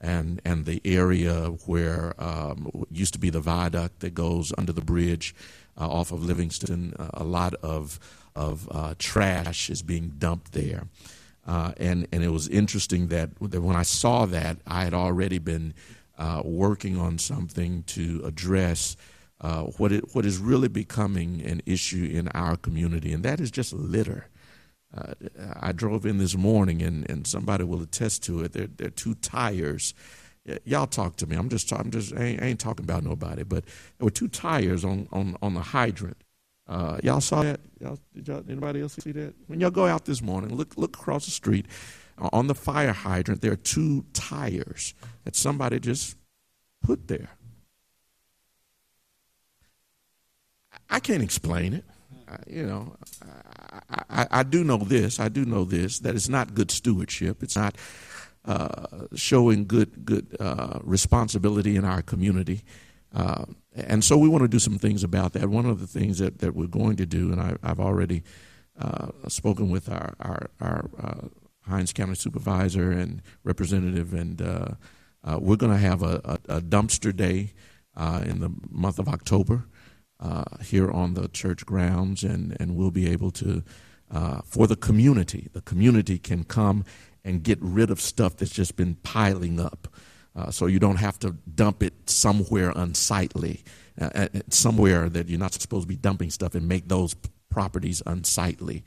[0.03, 4.81] And, and the area where um, used to be the viaduct that goes under the
[4.81, 5.35] bridge
[5.79, 7.99] uh, off of Livingston, uh, a lot of,
[8.35, 10.87] of uh, trash is being dumped there.
[11.45, 15.75] and, and it was interesting that, that when I saw that, I had already been
[16.43, 18.97] working on something to address
[19.41, 23.51] uh, what it, what is really becoming an issue in our community, and that is
[23.51, 24.27] just litter.
[24.95, 25.13] Uh,
[25.59, 28.53] I drove in this morning, and, and somebody will attest to it.
[28.53, 29.93] There, there are two tires.
[30.65, 31.35] Y'all talk to me.
[31.35, 33.43] I'm just, I'm just, I ain't, ain't talking about nobody.
[33.43, 33.65] But
[33.97, 36.17] there were two tires on, on, on the hydrant.
[36.67, 37.59] Uh, y'all saw that?
[37.79, 39.33] Y'all, did y'all, anybody else see that?
[39.47, 41.65] When y'all go out this morning, look, look across the street.
[42.17, 46.17] On the fire hydrant, there are two tires that somebody just
[46.83, 47.29] put there.
[50.91, 51.85] I can't explain it.
[52.27, 52.95] I, you know,
[53.89, 55.19] I, I, I, do know this.
[55.19, 57.41] I do know this that it's not good stewardship.
[57.41, 57.77] It's not
[58.45, 62.61] uh, showing good good uh, responsibility in our community.
[63.15, 65.49] Uh, and so we want to do some things about that.
[65.49, 68.23] One of the things that, that we're going to do, and I, have already
[68.79, 71.27] uh, spoken with our our, our uh,
[71.69, 77.15] Hinds County supervisor and representative, and uh, we're going to have a, a, a dumpster
[77.15, 77.53] day
[78.25, 79.65] in the month of October
[80.21, 83.63] uh, here on the church grounds, and, and we'll be able to,
[84.11, 86.85] uh, for the community, the community can come
[87.23, 89.87] and get rid of stuff that's just been piling up.
[90.35, 93.63] Uh, so you don't have to dump it somewhere unsightly,
[93.99, 97.15] uh, uh, somewhere that you're not supposed to be dumping stuff and make those
[97.49, 98.83] properties unsightly.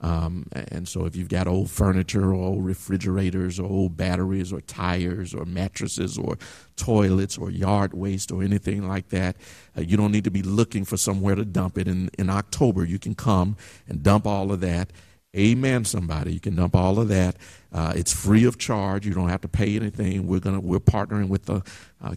[0.00, 4.60] Um, and so, if you've got old furniture or old refrigerators or old batteries or
[4.60, 6.36] tires or mattresses or
[6.76, 9.36] toilets or yard waste or anything like that,
[9.76, 11.88] uh, you don't need to be looking for somewhere to dump it.
[11.88, 13.56] In, in October, you can come
[13.88, 14.92] and dump all of that
[15.36, 16.32] Amen, somebody.
[16.32, 17.36] You can dump all of that.
[17.70, 19.06] Uh, it's free of charge.
[19.06, 20.26] You don't have to pay anything.
[20.26, 21.62] We're gonna we're partnering with the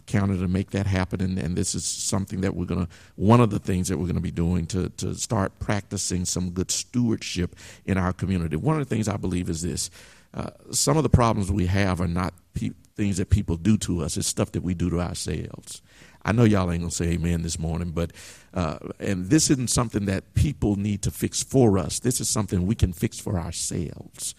[0.00, 3.50] county to make that happen, and, and this is something that we're gonna one of
[3.50, 7.98] the things that we're gonna be doing to to start practicing some good stewardship in
[7.98, 8.56] our community.
[8.56, 9.90] One of the things I believe is this:
[10.34, 14.02] uh, some of the problems we have are not pe- things that people do to
[14.02, 15.82] us; it's stuff that we do to ourselves.
[16.24, 18.12] I know y'all ain't gonna say amen this morning, but
[18.52, 22.00] uh, and this isn't something that people need to fix for us.
[22.00, 24.34] This is something we can fix for ourselves,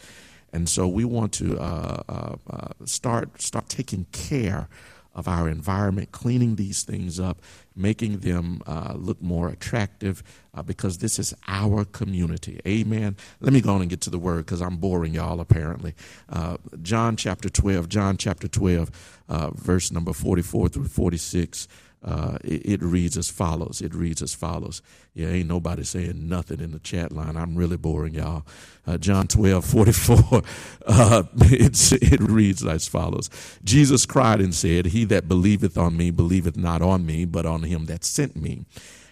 [0.54, 4.70] and so we want to uh, uh, uh start start taking care
[5.14, 7.42] of our environment, cleaning these things up,
[7.76, 12.60] making them uh, look more attractive, uh, because this is our community.
[12.68, 13.16] Amen.
[13.40, 15.94] Let me go on and get to the word because I'm boring y'all, apparently.
[16.30, 21.68] Uh, John chapter 12, John chapter 12, uh, verse number 44 through 46
[22.04, 23.80] uh, it, it, reads as follows.
[23.80, 24.82] It reads as follows.
[25.14, 27.38] Yeah, ain't nobody saying nothing in the chat line.
[27.38, 28.44] I'm really boring, y'all.
[28.88, 30.42] Uh, John 12, 44.
[30.88, 33.30] Uh, it reads as follows.
[33.64, 37.64] Jesus cried and said, He that believeth on me believeth not on me, but on
[37.64, 38.66] him that sent me.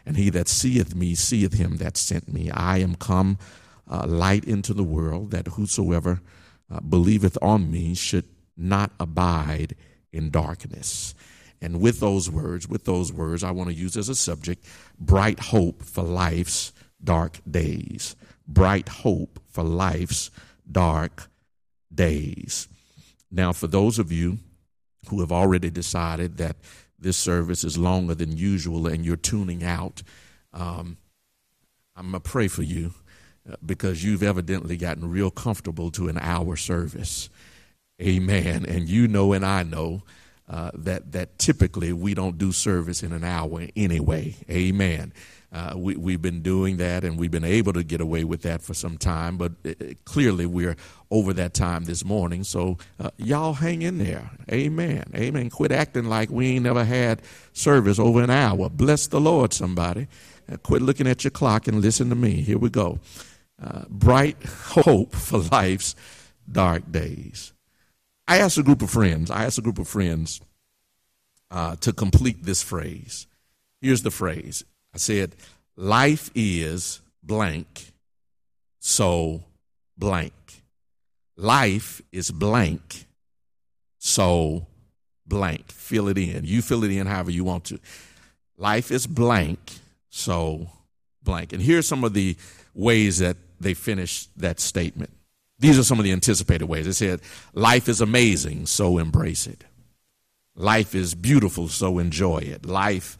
[0.06, 2.50] And he that seeth me seeth him that sent me.
[2.50, 3.38] I am come
[3.90, 6.22] uh, light into the world, that whosoever
[6.72, 8.26] uh, believeth on me should
[8.58, 9.76] not abide
[10.12, 11.14] in darkness.
[11.62, 14.66] And with those words, with those words, I want to use as a subject
[14.98, 16.72] bright hope for life's
[17.04, 18.16] dark days.
[18.48, 20.32] Bright hope for life's
[20.70, 21.30] dark
[21.94, 22.68] days.
[23.32, 24.40] Now, for those of you
[25.10, 26.58] who have already decided that
[26.98, 30.02] this service is longer than usual and you're tuning out,
[30.54, 30.98] um,
[31.96, 32.94] I'm going to pray for you
[33.50, 37.30] uh, because you've evidently gotten real comfortable to an hour service.
[38.02, 38.66] Amen.
[38.66, 40.04] And you know, and I know
[40.50, 44.36] uh, that that typically we don't do service in an hour anyway.
[44.50, 45.14] Amen.
[45.52, 48.62] Uh, we, we've been doing that and we've been able to get away with that
[48.62, 49.74] for some time, but uh,
[50.06, 50.76] clearly we're
[51.10, 52.44] over that time this morning.
[52.44, 54.30] So uh, y'all hang in there.
[54.52, 55.06] Amen.
[55.16, 55.50] Amen.
[55.50, 58.70] Quit acting like we ain't never had service over an hour.
[58.70, 60.08] Bless the Lord, somebody.
[60.52, 62.42] Uh, quit looking at your clock and listen to me.
[62.42, 63.00] Here we go.
[63.62, 65.96] Uh, bright hope for life's
[66.52, 67.54] dark days.
[68.30, 70.40] I asked a group of friends, I asked a group of friends
[71.50, 73.26] uh, to complete this phrase.
[73.82, 74.64] Here's the phrase
[74.94, 75.36] I said,
[75.76, 77.92] Life is blank,
[78.80, 79.46] so
[79.98, 80.34] blank.
[81.38, 83.08] Life is blank,
[83.98, 84.68] so
[85.26, 85.72] blank.
[85.72, 86.46] Fill it in.
[86.46, 87.80] You fill it in however you want to.
[88.58, 89.60] Life is blank,
[90.12, 90.70] so
[91.24, 91.52] blank.
[91.52, 92.38] And here's some of the
[92.76, 95.10] ways that they finish that statement.
[95.60, 96.88] These are some of the anticipated ways.
[96.88, 97.22] It said,
[97.54, 99.66] Life is amazing, so embrace it.
[100.56, 102.66] Life is beautiful, so enjoy it.
[102.66, 103.18] Life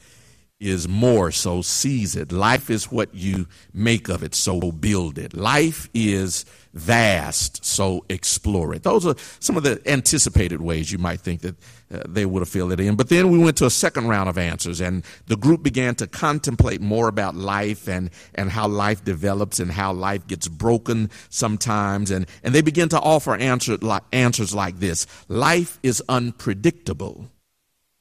[0.60, 2.32] is more, so seize it.
[2.32, 5.34] Life is what you make of it, so build it.
[5.34, 8.84] Life is vast, so explore it.
[8.84, 11.56] Those are some of the anticipated ways you might think that
[11.92, 12.96] uh, they would have filled it in.
[12.96, 16.08] But then we went to a second round of answers, and the group began to
[16.08, 22.12] contemplate more about life and, and how life develops and how life gets broken sometimes.
[22.12, 27.30] And, and they began to offer answer, like, answers like this Life is unpredictable,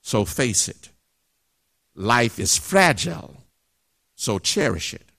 [0.03, 0.91] so face it.
[1.99, 3.35] Life is fragile,
[4.15, 5.11] so cherish it.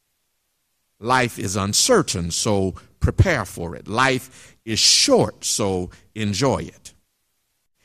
[0.97, 3.89] Life is uncertain, so prepare for it.
[3.89, 6.93] Life is short, so enjoy it.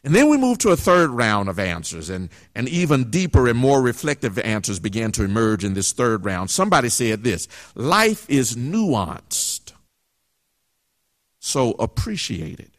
[0.05, 3.59] And then we move to a third round of answers, and, and even deeper and
[3.59, 6.51] more reflective answers began to emerge in this third round.
[6.51, 9.73] Somebody said this Life is nuanced,
[11.41, 12.79] so appreciate it.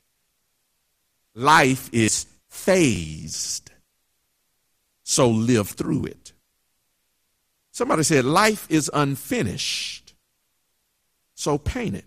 [1.33, 3.64] Life is phased,
[5.05, 6.33] so live through it.
[7.71, 10.13] Somebody said, Life is unfinished,
[11.35, 12.05] so paint it.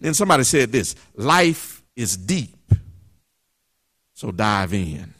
[0.00, 2.72] Then somebody said this life is deep,
[4.12, 5.14] so dive in.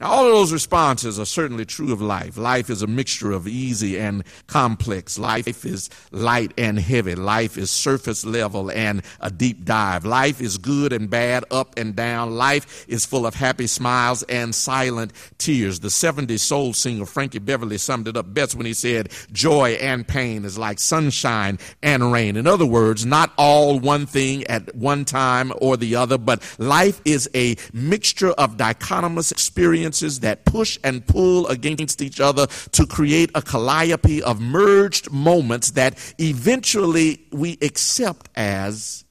[0.00, 2.36] Now, all of those responses are certainly true of life.
[2.36, 5.18] Life is a mixture of easy and complex.
[5.18, 7.16] Life is light and heavy.
[7.16, 10.04] Life is surface level and a deep dive.
[10.04, 12.36] Life is good and bad, up and down.
[12.36, 15.80] Life is full of happy smiles and silent tears.
[15.80, 20.06] The 70s soul singer Frankie Beverly summed it up best when he said, Joy and
[20.06, 22.36] pain is like sunshine and rain.
[22.36, 27.00] In other words, not all one thing at one time or the other, but life
[27.04, 32.86] is a mixture of dichotomous experience experiences that push and pull against each other to
[32.86, 39.04] create a calliope of merged moments that eventually we accept as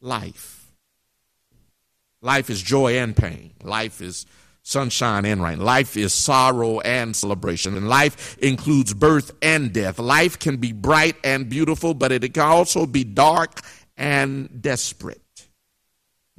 [0.00, 0.70] life.
[2.20, 3.52] Life is joy and pain.
[3.62, 4.26] Life is
[4.62, 5.60] sunshine and rain.
[5.60, 7.76] Life is sorrow and celebration.
[7.76, 9.98] And life includes birth and death.
[9.98, 13.60] Life can be bright and beautiful, but it can also be dark
[13.96, 15.22] and desperate.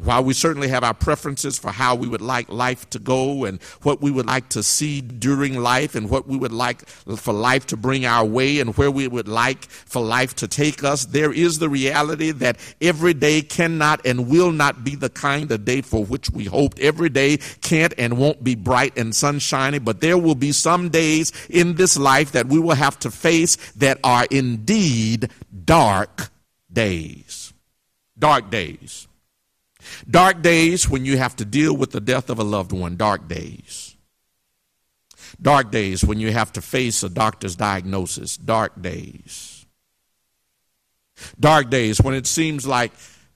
[0.02, 3.62] While we certainly have our preferences for how we would like life to go and
[3.82, 7.68] what we would like to see during life and what we would like for life
[7.68, 11.34] to bring our way and where we would like for life to take us, there
[11.34, 15.82] is the reality that every day cannot and will not be the kind of day
[15.82, 16.80] for which we hoped.
[16.80, 21.34] Every day can't and won't be bright and sunshiny, but there will be some days
[21.50, 25.30] in this life that we will have to face that are indeed
[25.66, 26.30] dark
[26.72, 27.54] days.
[28.18, 29.09] Dark days.
[30.10, 33.28] Dark days when you have to deal with the death of a loved one, dark
[33.28, 33.96] days.
[35.42, 39.66] Dark days when you have to face a doctor's diagnosis, dark days.
[41.40, 42.92] Dark days when it seems like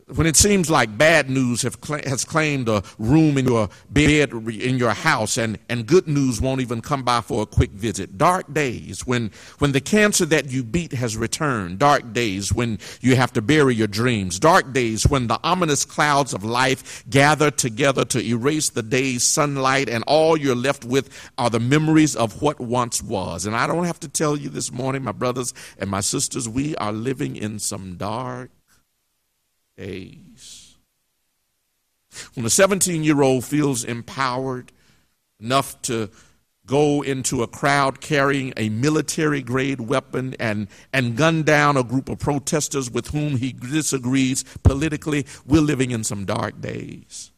[0.08, 4.32] when it seems like bad news have cl- has claimed a room in your bed
[4.34, 8.18] in your house and, and good news won't even come by for a quick visit.
[8.18, 11.80] Dark days when when the cancer that you beat has returned.
[11.80, 14.40] Dark days when you have to bury your dreams.
[14.40, 19.90] Dark days when the ominous clouds of life gather together to erase the day's sunlight
[19.90, 23.46] and all you're left with are the memories of what once was.
[23.46, 26.76] And I don't have to tell you this morning my brothers and my sisters we
[26.76, 28.52] are living in some dark
[29.78, 30.76] days.
[32.36, 34.72] When a 17 year old feels empowered
[35.40, 36.10] enough to
[36.66, 42.08] go into a crowd carrying a military grade weapon and, and gun down a group
[42.08, 47.32] of protesters with whom he disagrees politically, we're living in some dark days.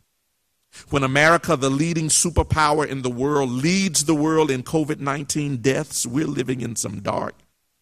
[0.89, 6.05] When America, the leading superpower in the world, leads the world in COVID 19 deaths,
[6.05, 7.35] we're living in some dark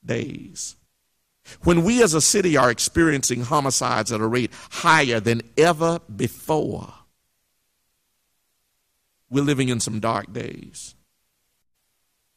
[0.06, 0.76] days.
[1.64, 6.94] When we as a city are experiencing homicides at a rate higher than ever before,
[9.30, 10.96] we're living in some dark days.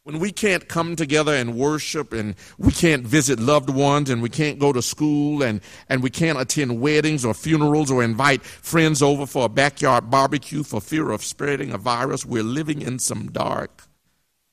[0.05, 4.29] When we can't come together and worship and we can't visit loved ones and we
[4.29, 9.03] can't go to school and, and we can't attend weddings or funerals or invite friends
[9.03, 13.33] over for a backyard barbecue for fear of spreading a virus, we're living in some
[13.33, 13.86] dark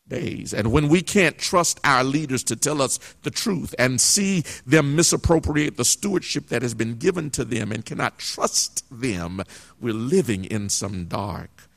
[0.08, 0.54] days.
[0.54, 4.96] And when we can't trust our leaders to tell us the truth and see them
[4.96, 9.42] misappropriate the stewardship that has been given to them and cannot trust them,
[9.80, 11.70] we're living in some dark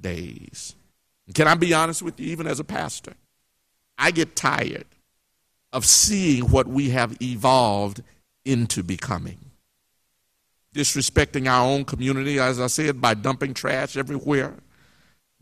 [0.00, 0.74] days.
[1.34, 3.14] Can I be honest with you, even as a pastor?
[3.98, 4.86] I get tired
[5.72, 8.02] of seeing what we have evolved
[8.44, 9.38] into becoming.
[10.74, 14.54] Disrespecting our own community, as I said, by dumping trash everywhere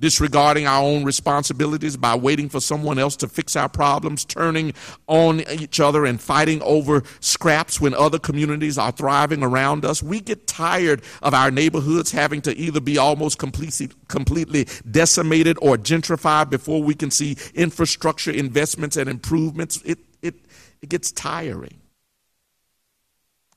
[0.01, 4.73] disregarding our own responsibilities by waiting for someone else to fix our problems, turning
[5.07, 10.03] on each other and fighting over scraps when other communities are thriving around us.
[10.03, 15.77] We get tired of our neighborhoods having to either be almost completely, completely decimated or
[15.77, 19.81] gentrified before we can see infrastructure investments and improvements.
[19.85, 20.35] It, it,
[20.81, 21.77] it gets tiring.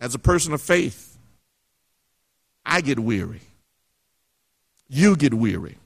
[0.02, 1.18] As a person of faith,
[2.66, 3.42] I get weary.
[4.90, 5.78] You get weary.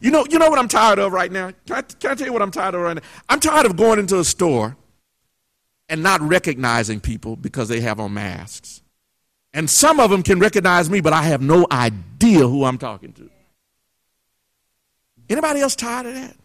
[0.00, 1.50] You know, you know what I'm tired of right now?
[1.66, 3.02] Can I, can I tell you what I'm tired of right now?
[3.28, 4.76] I'm tired of going into a store
[5.88, 8.82] and not recognizing people because they have on masks.
[9.52, 13.12] And some of them can recognize me, but I have no idea who I'm talking
[13.14, 13.28] to.
[15.28, 16.36] Anybody else tired of that?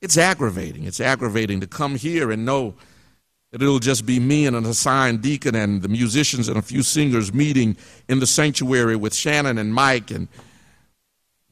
[0.00, 0.84] It's aggravating.
[0.84, 2.74] It's aggravating to come here and know
[3.52, 6.82] that it'll just be me and an assigned deacon and the musicians and a few
[6.82, 7.76] singers meeting
[8.08, 10.26] in the sanctuary with Shannon and Mike and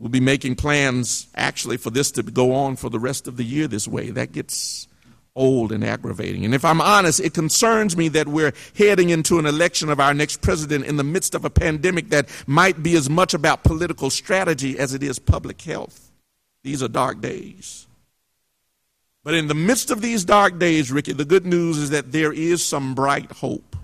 [0.01, 3.44] We'll be making plans actually for this to go on for the rest of the
[3.44, 4.11] year this way.
[4.11, 4.88] That gets
[5.36, 6.44] old and aggravating.
[6.46, 10.14] And if I'm honest, it concerns me that we're heading into an election of our
[10.14, 14.09] next president in the midst of a pandemic that might be as much about political
[14.09, 16.11] strategy as it is public health.
[16.64, 17.86] These are dark days.
[19.22, 22.32] But in the midst of these dark days, Ricky, the good news is that there
[22.32, 23.76] is some bright hope.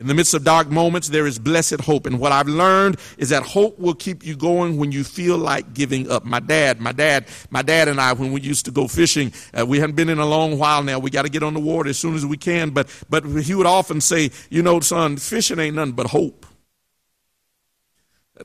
[0.00, 2.06] In the midst of dark moments, there is blessed hope.
[2.06, 5.74] And what I've learned is that hope will keep you going when you feel like
[5.74, 6.24] giving up.
[6.24, 9.66] My dad, my dad, my dad and I, when we used to go fishing, uh,
[9.66, 10.98] we haven't been in a long while now.
[10.98, 12.70] We got to get on the water as soon as we can.
[12.70, 16.46] But, but he would often say, you know, son, fishing ain't nothing but hope.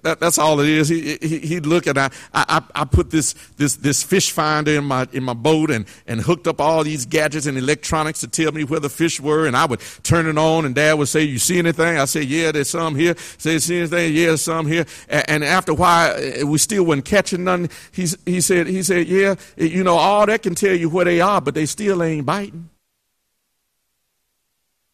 [0.02, 0.89] That, that's all it is.
[0.89, 4.84] He, he, would look at I, I, I put this, this, this fish finder in
[4.84, 8.52] my, in my boat and, and hooked up all these gadgets and electronics to tell
[8.52, 9.48] me where the fish were.
[9.48, 11.98] And I would turn it on and dad would say, you see anything?
[11.98, 13.16] I say, yeah, there's some here.
[13.38, 14.14] Say, see anything?
[14.14, 14.86] Yeah, some here.
[15.08, 17.70] And, and after a while, we still wasn't catching none.
[17.91, 21.22] He's, he said, he said, yeah, you know, all that can tell you where they
[21.22, 22.70] are, but they still ain't biting.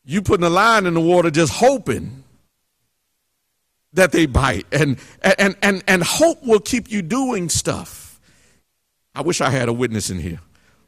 [0.04, 2.24] You putting a line in the water just hoping
[3.94, 4.66] that they bite.
[4.72, 8.20] And, and, and, and hope will keep you doing stuff.
[9.14, 10.40] I wish I had a witness in here.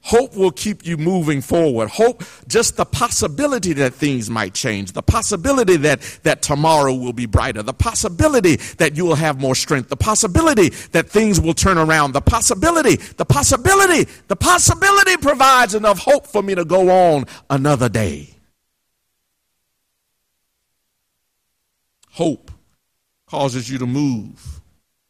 [0.05, 1.87] Hope will keep you moving forward.
[1.89, 7.25] Hope, just the possibility that things might change, the possibility that, that tomorrow will be
[7.25, 11.77] brighter, the possibility that you will have more strength, the possibility that things will turn
[11.77, 17.23] around, the possibility, the possibility, the possibility provides enough hope for me to go on
[17.49, 18.29] another day.
[22.11, 22.51] Hope
[23.33, 24.61] causes you to move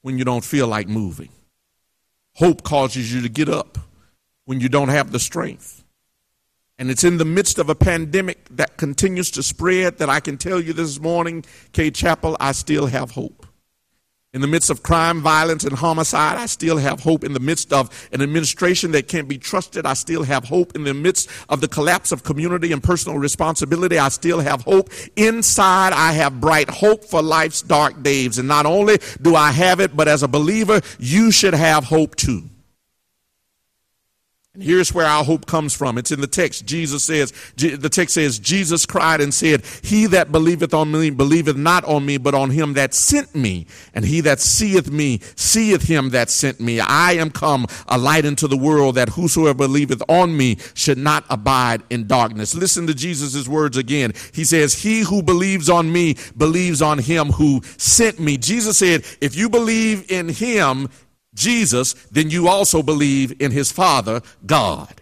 [0.02, 1.28] when you don't feel like moving.
[2.36, 3.78] Hope causes you to get up
[4.46, 5.84] when you don't have the strength.
[6.80, 10.38] And it's in the midst of a pandemic that continues to spread that I can
[10.38, 11.44] tell you this morning,
[11.74, 13.43] Cade Chapel, I still have hope.
[14.34, 17.24] In the midst of crime, violence, and homicide, I still have hope.
[17.24, 20.76] In the midst of an administration that can't be trusted, I still have hope.
[20.76, 24.90] In the midst of the collapse of community and personal responsibility, I still have hope.
[25.16, 28.40] Inside, I have bright hope for life's dark days.
[28.40, 32.16] And not only do I have it, but as a believer, you should have hope
[32.16, 32.50] too.
[34.56, 35.98] And here's where our hope comes from.
[35.98, 36.68] It's in the text.
[36.68, 41.58] Jesus says, the text says, Jesus cried and said, He that believeth on me believeth
[41.58, 43.66] not on me, but on him that sent me.
[43.96, 46.80] And he that seeth me seeth him that sent me.
[46.80, 51.26] I am come a light into the world that whosoever believeth on me should not
[51.32, 52.54] abide in darkness.
[52.54, 54.14] Listen to Jesus' words again.
[54.34, 58.38] He says, He who believes on me believes on him who sent me.
[58.38, 60.90] Jesus said, If you believe in him,
[61.34, 65.02] Jesus, then you also believe in his Father, God.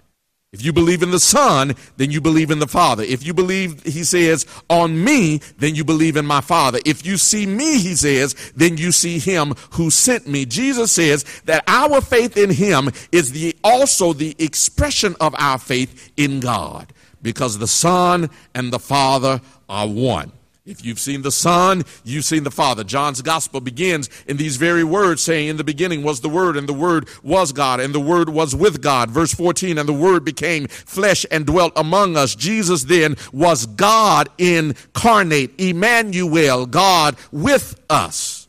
[0.53, 3.03] If you believe in the Son, then you believe in the Father.
[3.03, 6.79] If you believe, he says, on me, then you believe in my Father.
[6.85, 10.45] If you see me, he says, then you see him who sent me.
[10.45, 16.11] Jesus says that our faith in him is the, also the expression of our faith
[16.17, 20.33] in God because the Son and the Father are one.
[20.71, 22.85] If you've seen the Son, you've seen the Father.
[22.85, 26.67] John's gospel begins in these very words saying, In the beginning was the Word, and
[26.67, 29.11] the Word was God, and the Word was with God.
[29.11, 32.35] Verse 14, and the Word became flesh and dwelt among us.
[32.35, 38.40] Jesus then was God incarnate, Emmanuel, God with us.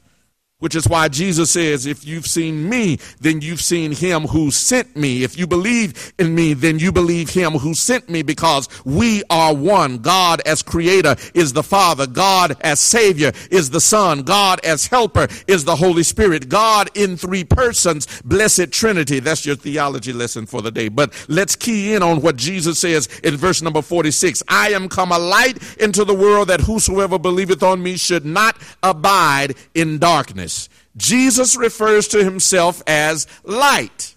[0.62, 4.94] Which is why Jesus says, if you've seen me, then you've seen him who sent
[4.94, 5.24] me.
[5.24, 9.52] If you believe in me, then you believe him who sent me because we are
[9.52, 9.98] one.
[9.98, 12.06] God as creator is the Father.
[12.06, 14.22] God as Savior is the Son.
[14.22, 16.48] God as helper is the Holy Spirit.
[16.48, 19.18] God in three persons, blessed Trinity.
[19.18, 20.88] That's your theology lesson for the day.
[20.88, 24.44] But let's key in on what Jesus says in verse number 46.
[24.46, 28.56] I am come a light into the world that whosoever believeth on me should not
[28.80, 30.51] abide in darkness.
[30.97, 34.14] Jesus refers to himself as light.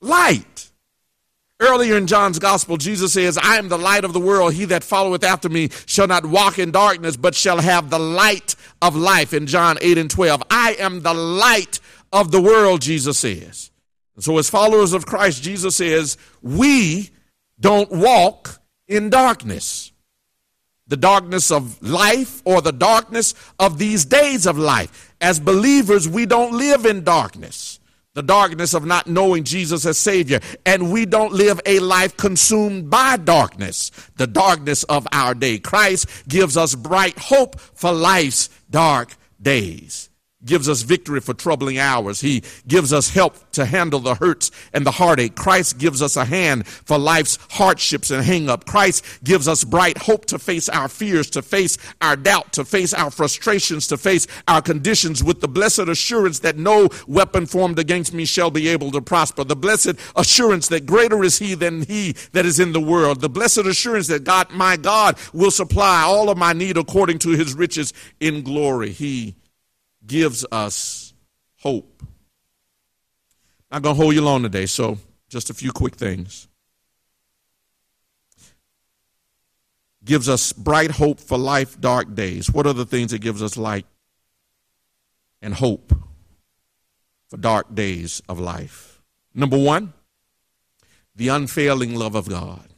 [0.00, 0.70] Light.
[1.58, 4.52] Earlier in John's gospel, Jesus says, I am the light of the world.
[4.52, 8.54] He that followeth after me shall not walk in darkness, but shall have the light
[8.82, 10.42] of life in John 8 and 12.
[10.50, 11.80] I am the light
[12.12, 13.70] of the world, Jesus says.
[14.16, 17.10] And so, as followers of Christ, Jesus says, we
[17.58, 19.92] don't walk in darkness
[20.86, 25.14] the darkness of life or the darkness of these days of life.
[25.20, 27.80] As believers, we don't live in darkness,
[28.14, 32.90] the darkness of not knowing Jesus as Savior, and we don't live a life consumed
[32.90, 35.58] by darkness, the darkness of our day.
[35.58, 40.10] Christ gives us bright hope for life's dark days
[40.46, 42.20] gives us victory for troubling hours.
[42.20, 45.34] He gives us help to handle the hurts and the heartache.
[45.34, 48.64] Christ gives us a hand for life's hardships and hang up.
[48.66, 52.94] Christ gives us bright hope to face our fears, to face our doubt, to face
[52.94, 58.12] our frustrations, to face our conditions with the blessed assurance that no weapon formed against
[58.12, 59.44] me shall be able to prosper.
[59.44, 63.20] The blessed assurance that greater is he than he that is in the world.
[63.20, 67.30] The blessed assurance that God, my God, will supply all of my need according to
[67.30, 68.90] his riches in glory.
[68.90, 69.34] He
[70.06, 71.14] gives us
[71.58, 72.02] hope.
[73.70, 74.98] I'm not going to hold you long today, so
[75.28, 76.48] just a few quick things.
[80.04, 82.50] Gives us bright hope for life, dark days.
[82.50, 83.86] What are the things that gives us light
[85.42, 85.92] and hope
[87.28, 89.02] for dark days of life?
[89.34, 89.92] Number one,
[91.16, 92.68] the unfailing love of God.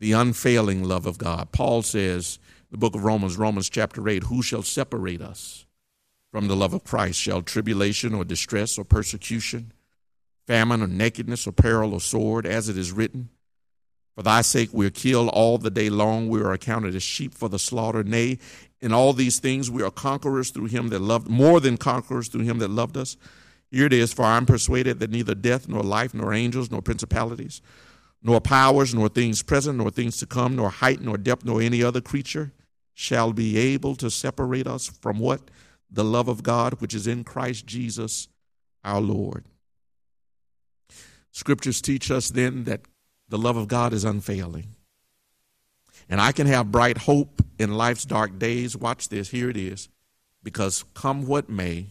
[0.00, 1.52] The unfailing love of God.
[1.52, 2.38] Paul says,
[2.70, 5.66] the book of Romans, Romans chapter 8, who shall separate us
[6.30, 9.72] from the love of Christ shall tribulation or distress or persecution,
[10.46, 13.30] famine or nakedness or peril or sword, as it is written.
[14.14, 16.28] For thy sake we are killed all the day long.
[16.28, 18.04] We are accounted as sheep for the slaughter.
[18.04, 18.38] Nay,
[18.80, 22.42] in all these things we are conquerors through him that loved, more than conquerors through
[22.42, 23.16] him that loved us.
[23.70, 26.82] Here it is, for I am persuaded that neither death, nor life, nor angels, nor
[26.82, 27.62] principalities,
[28.20, 31.82] nor powers, nor things present, nor things to come, nor height, nor depth, nor any
[31.82, 32.52] other creature
[32.94, 35.40] shall be able to separate us from what?
[35.90, 38.28] The love of God which is in Christ Jesus
[38.84, 39.44] our Lord.
[41.32, 42.82] Scriptures teach us then that
[43.28, 44.74] the love of God is unfailing.
[46.08, 48.76] And I can have bright hope in life's dark days.
[48.76, 49.30] Watch this.
[49.30, 49.88] Here it is.
[50.42, 51.86] Because come what may,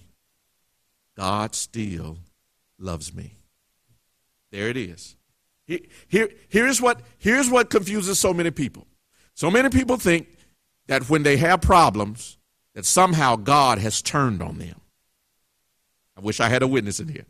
[1.15, 2.17] God still
[2.77, 3.35] loves me.
[4.51, 5.15] There it is.
[5.65, 8.87] Here, here, here's, what, here's what confuses so many people.
[9.35, 10.27] So many people think
[10.87, 12.38] that when they have problems,
[12.80, 14.80] that somehow God has turned on them.
[16.15, 17.25] I wish I had a witness in here.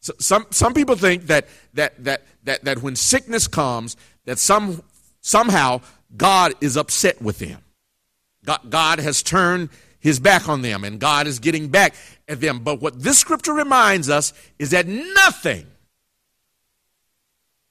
[0.00, 3.96] So some some people think that that that that, that when sickness comes,
[4.26, 4.82] that some,
[5.22, 5.80] somehow
[6.14, 7.62] God is upset with them.
[8.44, 9.70] God, God has turned
[10.00, 11.94] his back on them and God is getting back
[12.28, 12.58] at them.
[12.58, 15.66] But what this scripture reminds us is that nothing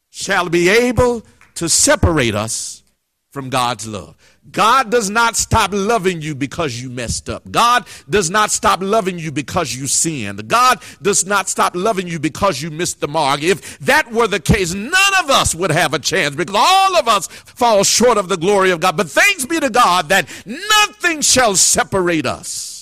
[0.09, 1.23] shall be able
[1.53, 2.81] to separate us
[3.29, 4.15] from God's love.
[4.51, 7.49] God does not stop loving you because you messed up.
[7.51, 10.47] God does not stop loving you because you sinned.
[10.47, 13.43] God does not stop loving you because you missed the mark.
[13.43, 17.07] If that were the case, none of us would have a chance because all of
[17.07, 18.97] us fall short of the glory of God.
[18.97, 22.78] But thanks be to God that nothing shall separate us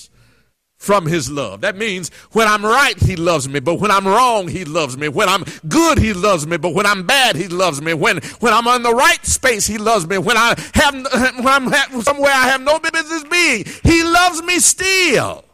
[0.78, 1.60] from his love.
[1.60, 5.08] That means when I'm right, he loves me, but when I'm wrong, he loves me.
[5.08, 7.92] When I'm good, he loves me, but when I'm bad, he loves me.
[7.94, 10.18] When when I'm in the right space, he loves me.
[10.18, 10.94] When I have
[11.36, 15.44] when I'm somewhere I have no business being, he loves me still.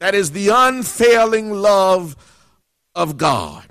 [0.00, 2.16] That is the unfailing love
[2.94, 3.64] of God.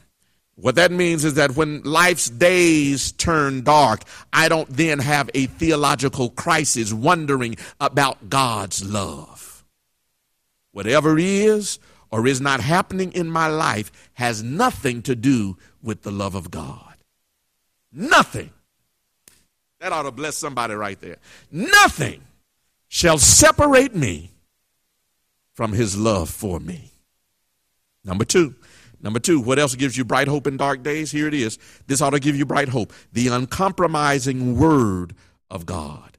[0.56, 4.02] What that means is that when life's days turn dark,
[4.34, 9.47] I don't then have a theological crisis wondering about God's love.
[10.78, 11.80] Whatever is
[12.12, 16.52] or is not happening in my life has nothing to do with the love of
[16.52, 16.98] God.
[17.92, 18.52] Nothing.
[19.80, 21.18] That ought to bless somebody right there.
[21.50, 22.22] Nothing
[22.90, 24.30] shall separate me
[25.56, 26.92] from his love for me.
[28.06, 28.54] Number two,
[29.02, 31.10] number two, what else gives you bright hope in dark days?
[31.10, 31.58] Here it is.
[31.88, 32.94] This ought to give you bright hope.
[33.14, 35.16] The uncompromising word
[35.50, 36.17] of God.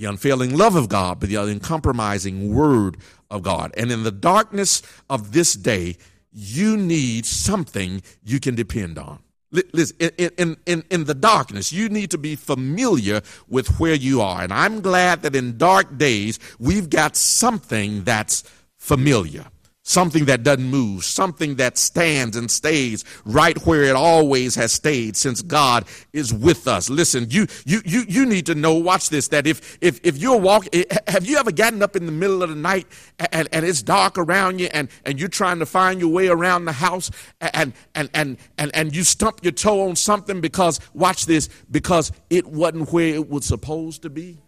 [0.00, 2.96] The unfailing love of God, but the uncompromising word
[3.30, 3.70] of God.
[3.76, 4.80] And in the darkness
[5.10, 5.98] of this day,
[6.32, 9.18] you need something you can depend on.
[9.52, 14.40] Listen, in, in, in the darkness, you need to be familiar with where you are.
[14.42, 18.42] And I'm glad that in dark days, we've got something that's
[18.78, 19.44] familiar
[19.90, 25.16] something that doesn't move, something that stands and stays right where it always has stayed
[25.16, 26.88] since God is with us.
[26.88, 30.38] Listen, you you you you need to know, watch this, that if if if you're
[30.38, 32.86] walking eh, have you ever gotten up in the middle of the night
[33.32, 36.64] and, and it's dark around you and, and you're trying to find your way around
[36.64, 37.10] the house
[37.40, 42.12] and and and and and you stump your toe on something because watch this, because
[42.30, 44.38] it wasn't where it was supposed to be?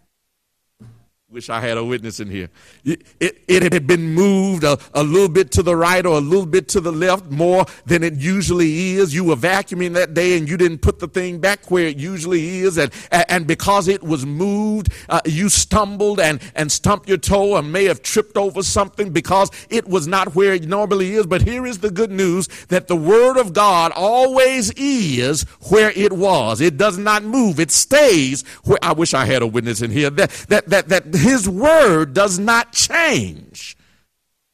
[1.33, 2.47] Wish I had a witness in here.
[2.85, 6.21] It, it, it, had been moved a, a little bit to the right or a
[6.21, 9.15] little bit to the left more than it usually is.
[9.15, 12.59] You were vacuuming that day and you didn't put the thing back where it usually
[12.59, 12.77] is.
[12.77, 17.71] And, and because it was moved, uh, you stumbled and, and stumped your toe and
[17.71, 21.25] may have tripped over something because it was not where it normally is.
[21.25, 26.13] But here is the good news that the Word of God always is where it
[26.13, 26.61] was.
[26.61, 27.59] It does not move.
[27.59, 31.22] It stays where I wish I had a witness in here that, that, that, that
[31.23, 33.77] his word does not change.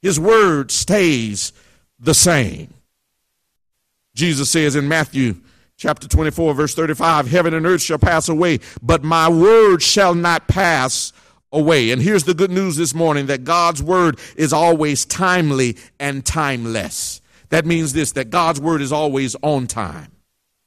[0.04, 1.52] His word stays
[2.00, 2.74] the same.
[4.14, 5.36] Jesus says in Matthew
[5.78, 10.48] chapter 24, verse 35 Heaven and earth shall pass away, but my word shall not
[10.48, 11.12] pass
[11.52, 11.90] away.
[11.90, 17.20] And here's the good news this morning that God's word is always timely and timeless.
[17.50, 20.12] That means this that God's word is always on time.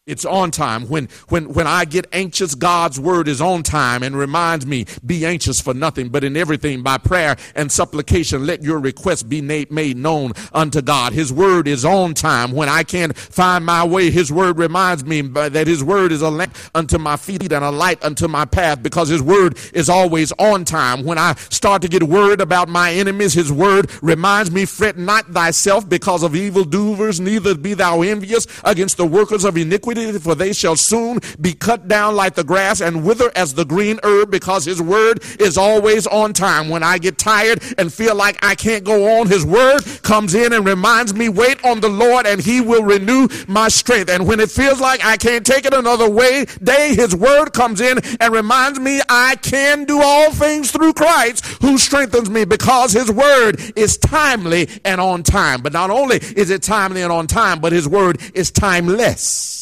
[0.04, 0.88] It's on time.
[0.88, 5.24] When, when, when I get anxious, God's word is on time and reminds me, be
[5.24, 9.96] anxious for nothing, but in everything by prayer and supplication, let your requests be made
[9.96, 11.12] known unto God.
[11.12, 12.50] His word is on time.
[12.50, 16.30] When I can't find my way, his word reminds me that his word is a
[16.30, 20.32] lamp unto my feet and a light unto my path because his word is always
[20.32, 21.04] on time.
[21.04, 25.26] When I start to get worried about my enemies, his word reminds me, fret not
[25.26, 30.34] thyself because of evildoers, neither be thou envious against the workers of iniquity iniquity, for
[30.34, 34.30] they shall soon be cut down like the grass and wither as the green herb,
[34.30, 36.68] because his word is always on time.
[36.68, 40.52] When I get tired and feel like I can't go on, his word comes in
[40.52, 44.10] and reminds me, wait on the Lord and he will renew my strength.
[44.10, 47.80] And when it feels like I can't take it another way, day, his word comes
[47.80, 52.92] in and reminds me I can do all things through Christ who strengthens me because
[52.92, 55.62] his word is timely and on time.
[55.62, 59.61] But not only is it timely and on time, but his word is timeless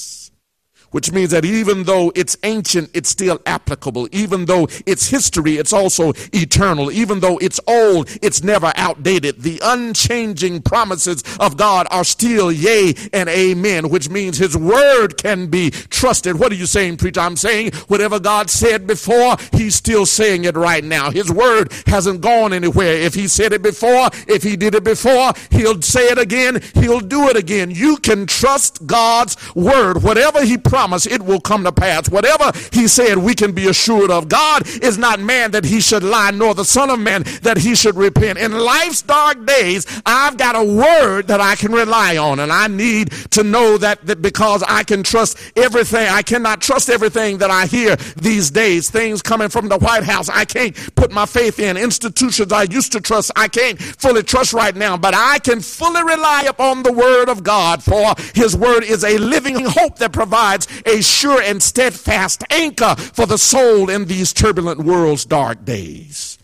[0.91, 4.09] which means that even though it's ancient, it's still applicable.
[4.13, 6.91] Even though it's history, it's also eternal.
[6.91, 9.43] Even though it's old, it's never outdated.
[9.43, 15.47] The unchanging promises of God are still yea and amen, which means his word can
[15.47, 16.39] be trusted.
[16.39, 17.21] What are you saying, preacher?
[17.21, 21.11] I'm saying whatever God said before, he's still saying it right now.
[21.11, 22.95] His word hasn't gone anywhere.
[22.95, 27.01] If he said it before, if he did it before, he'll say it again, he'll
[27.01, 27.71] do it again.
[27.71, 30.03] You can trust God's word.
[30.03, 32.09] Whatever he promised promised, it will come to pass.
[32.09, 34.29] Whatever he said, we can be assured of.
[34.29, 37.75] God is not man that he should lie, nor the son of man that he
[37.75, 38.39] should repent.
[38.39, 42.67] In life's dark days, I've got a word that I can rely on, and I
[42.69, 47.51] need to know that, that because I can trust everything, I cannot trust everything that
[47.51, 48.89] I hear these days.
[48.89, 51.77] Things coming from the White House, I can't put my faith in.
[51.77, 56.03] Institutions I used to trust, I can't fully trust right now, but I can fully
[56.03, 60.70] rely upon the word of God, for his word is a living hope that provides
[60.87, 66.39] a sure and steadfast anchor for the soul in these turbulent world's dark days.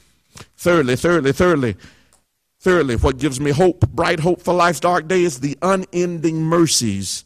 [0.56, 1.76] Thirdly, thirdly, thirdly,
[2.60, 7.24] thirdly, what gives me hope, bright hope for life's dark days, the unending mercies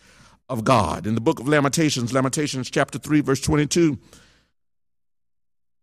[0.48, 1.07] of God.
[1.07, 3.98] In the book of Lamentations, Lamentations chapter 3, verse 22,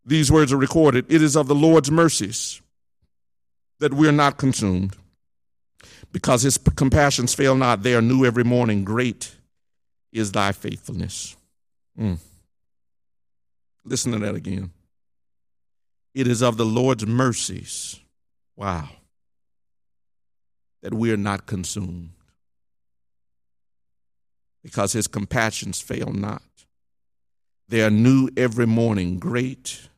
[0.06, 2.62] these words are recorded It is of the Lord's mercies
[3.80, 4.96] that we are not consumed,
[6.12, 7.84] because his compassions fail not.
[7.84, 8.84] They are new every morning.
[8.84, 9.37] Great
[10.12, 11.36] is thy faithfulness.
[12.00, 12.18] Mm.
[13.84, 14.72] Listen to that again.
[16.14, 18.00] It is of the Lord's mercies,
[18.56, 18.90] wow,
[20.82, 22.10] that we are not consumed,
[24.64, 26.42] because his compassions fail not.
[27.70, 29.20] They are new every morning.
[29.20, 29.90] Great.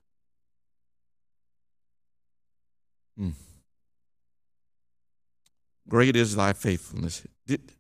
[3.20, 3.34] Mm.
[5.88, 7.26] Great is thy faithfulness.
[7.46, 7.72] Did,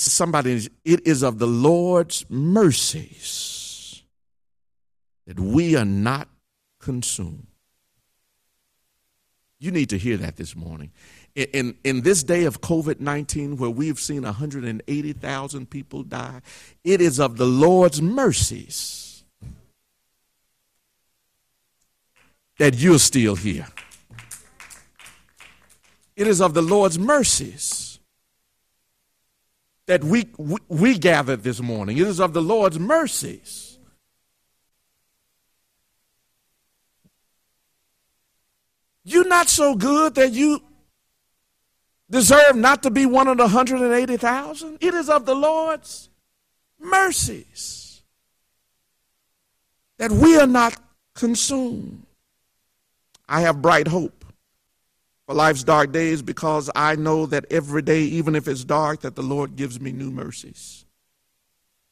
[0.00, 4.02] somebody, it is of the Lord's mercies
[5.26, 6.28] that we are not
[6.80, 7.46] consumed.
[9.58, 10.90] You need to hear that this morning.
[11.34, 16.40] In, in, this day of COVID 19, where we've seen 180,000 people die,
[16.82, 19.22] it is of the Lord's mercies
[22.58, 23.68] that you're still here.
[26.16, 27.89] It is of the Lord's mercies
[29.90, 31.98] that we, we, we gathered this morning.
[31.98, 33.76] It is of the Lord's mercies.
[39.02, 40.62] You're not so good that you
[42.08, 44.78] deserve not to be one of the 180,000.
[44.80, 46.08] It is of the Lord's
[46.78, 48.02] mercies
[49.98, 50.76] that we are not
[51.16, 52.06] consumed.
[53.28, 54.19] I have bright hope
[55.30, 59.14] for life's dark days because I know that every day, even if it's dark, that
[59.14, 60.84] the Lord gives me new mercies.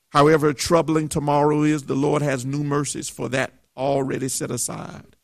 [0.09, 5.15] However troubling tomorrow is, the Lord has new mercies for that already set aside.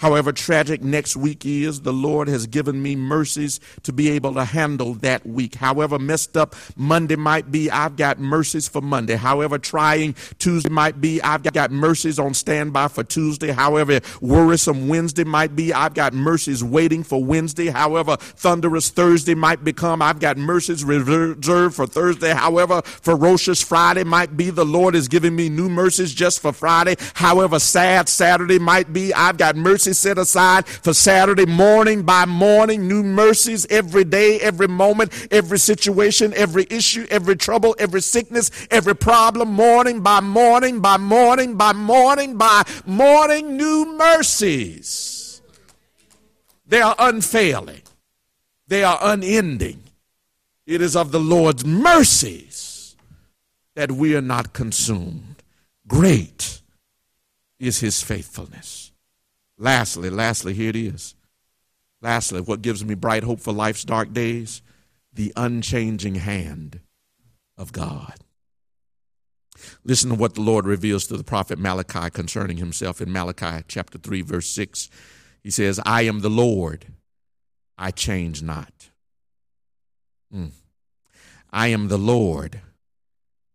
[0.00, 4.46] However tragic next week is, the Lord has given me mercies to be able to
[4.46, 5.56] handle that week.
[5.56, 9.16] However messed up Monday might be, I've got mercies for Monday.
[9.16, 13.50] However trying Tuesday might be, I've got mercies on standby for Tuesday.
[13.50, 17.68] However worrisome Wednesday might be, I've got mercies waiting for Wednesday.
[17.68, 22.32] However thunderous Thursday might become, I've got mercies reserved for Thursday.
[22.32, 26.96] However ferocious Friday might be, the Lord is giving me new mercies just for Friday.
[27.12, 32.88] However sad Saturday might be, I've got mercies set aside for Saturday morning by morning,
[32.88, 38.96] new mercies every day, every moment, every situation, every issue, every trouble, every sickness, every
[38.96, 45.42] problem, morning by morning by morning by morning by morning, new mercies.
[46.66, 47.82] They are unfailing,
[48.68, 49.82] they are unending.
[50.66, 52.94] It is of the Lord's mercies
[53.74, 55.42] that we are not consumed.
[55.88, 56.60] Great
[57.58, 58.79] is his faithfulness.
[59.60, 61.14] Lastly, lastly, here it is.
[62.00, 64.62] Lastly, what gives me bright hope for life's dark days?
[65.12, 66.80] The unchanging hand
[67.58, 68.14] of God.
[69.84, 73.98] Listen to what the Lord reveals to the prophet Malachi concerning himself in Malachi chapter
[73.98, 74.88] 3, verse 6.
[75.42, 76.86] He says, I am the Lord,
[77.76, 78.72] I change not.
[80.34, 80.52] Mm.
[81.50, 82.62] I am the Lord,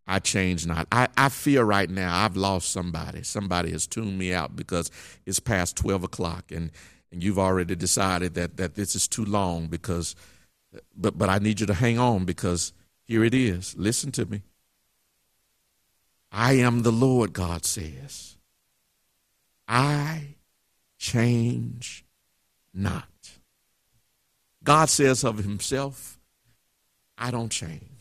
[0.07, 0.87] I change not.
[0.91, 3.23] I, I fear right now I've lost somebody.
[3.23, 4.91] Somebody has tuned me out because
[5.25, 6.71] it's past 12 o'clock and,
[7.11, 10.15] and you've already decided that, that this is too long because,
[10.95, 12.73] but, but I need you to hang on because
[13.03, 13.75] here it is.
[13.77, 14.43] Listen to me.
[16.31, 18.37] I am the Lord, God says.
[19.67, 20.35] I
[20.97, 22.05] change
[22.73, 23.07] not.
[24.63, 26.19] God says of himself,
[27.17, 27.94] I don't change.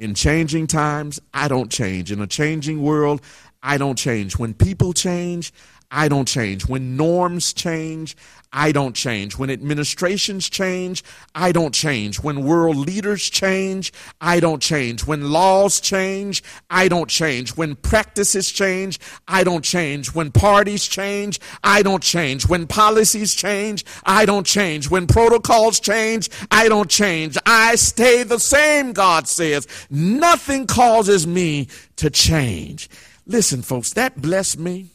[0.00, 2.12] In changing times, I don't change.
[2.12, 3.20] In a changing world,
[3.64, 4.38] I don't change.
[4.38, 5.52] When people change,
[5.90, 6.68] I don't change.
[6.68, 8.14] When norms change,
[8.52, 9.38] I don't change.
[9.38, 11.02] When administrations change,
[11.34, 12.20] I don't change.
[12.20, 15.06] When world leaders change, I don't change.
[15.06, 17.56] When laws change, I don't change.
[17.56, 20.14] When practices change, I don't change.
[20.14, 22.46] When parties change, I don't change.
[22.48, 24.90] When policies change, I don't change.
[24.90, 27.36] When protocols change, I don't change.
[27.46, 29.66] I stay the same, God says.
[29.90, 32.88] Nothing causes me to change.
[33.26, 34.90] Listen, folks, that blessed me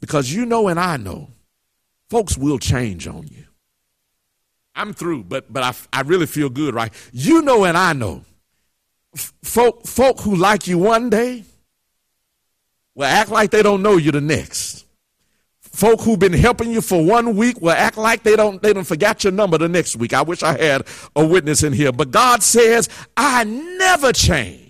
[0.00, 1.30] because you know and I know
[2.08, 3.44] folks will change on you.
[4.74, 6.92] I'm through, but but I, I really feel good, right?
[7.12, 8.24] You know and I know.
[9.42, 11.44] Folk folk who like you one day
[12.94, 14.84] will act like they don't know you the next.
[15.60, 18.86] Folk who've been helping you for one week will act like they don't they don't
[18.86, 20.12] forgot your number the next week.
[20.12, 24.65] I wish I had a witness in here, but God says, I never change.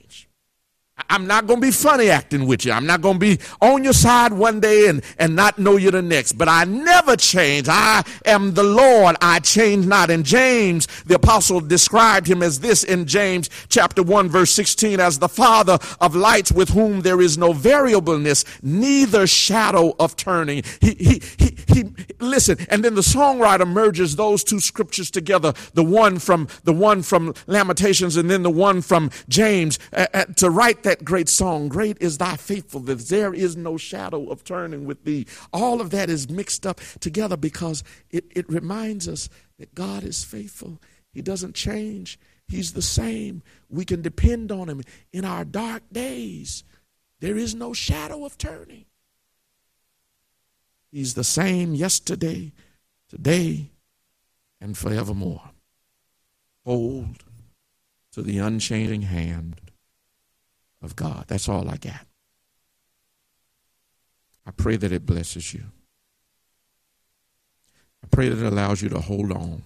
[1.09, 2.73] I'm not going to be funny acting with you.
[2.73, 5.91] I'm not going to be on your side one day and, and not know you
[5.91, 6.33] the next.
[6.33, 7.69] But I never change.
[7.69, 9.17] I am the Lord.
[9.21, 10.11] I change not.
[10.11, 15.19] And James, the apostle, described him as this in James chapter 1, verse 16, as
[15.19, 20.63] the father of lights with whom there is no variableness, neither shadow of turning.
[20.81, 21.85] He, he, he, he,
[22.21, 22.59] listen.
[22.69, 25.53] And then the songwriter merges those two scriptures together.
[25.75, 30.25] The one from, the one from Lamentations and then the one from James uh, uh,
[30.37, 33.09] to write that great song, Great is Thy Faithfulness.
[33.09, 35.27] There is no shadow of turning with Thee.
[35.53, 39.29] All of that is mixed up together because it, it reminds us
[39.59, 40.81] that God is faithful.
[41.13, 42.19] He doesn't change,
[42.49, 43.43] He's the same.
[43.69, 44.83] We can depend on Him
[45.13, 46.65] in our dark days.
[47.21, 48.85] There is no shadow of turning.
[50.93, 52.53] He's the same yesterday,
[53.09, 53.71] today,
[54.61, 55.51] and forevermore.
[56.65, 57.25] Hold
[58.13, 59.61] to the unchanging hand
[60.83, 61.25] of God.
[61.29, 62.07] That's all I got.
[64.47, 65.65] I pray that it blesses you.
[68.05, 69.63] I pray that it allows you to hold on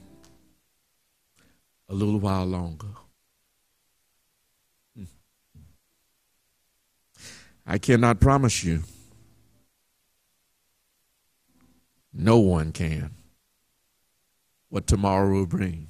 [1.88, 2.86] a little while longer.
[7.66, 8.82] I cannot promise you.
[12.12, 13.10] No one can
[14.70, 15.89] what tomorrow will bring.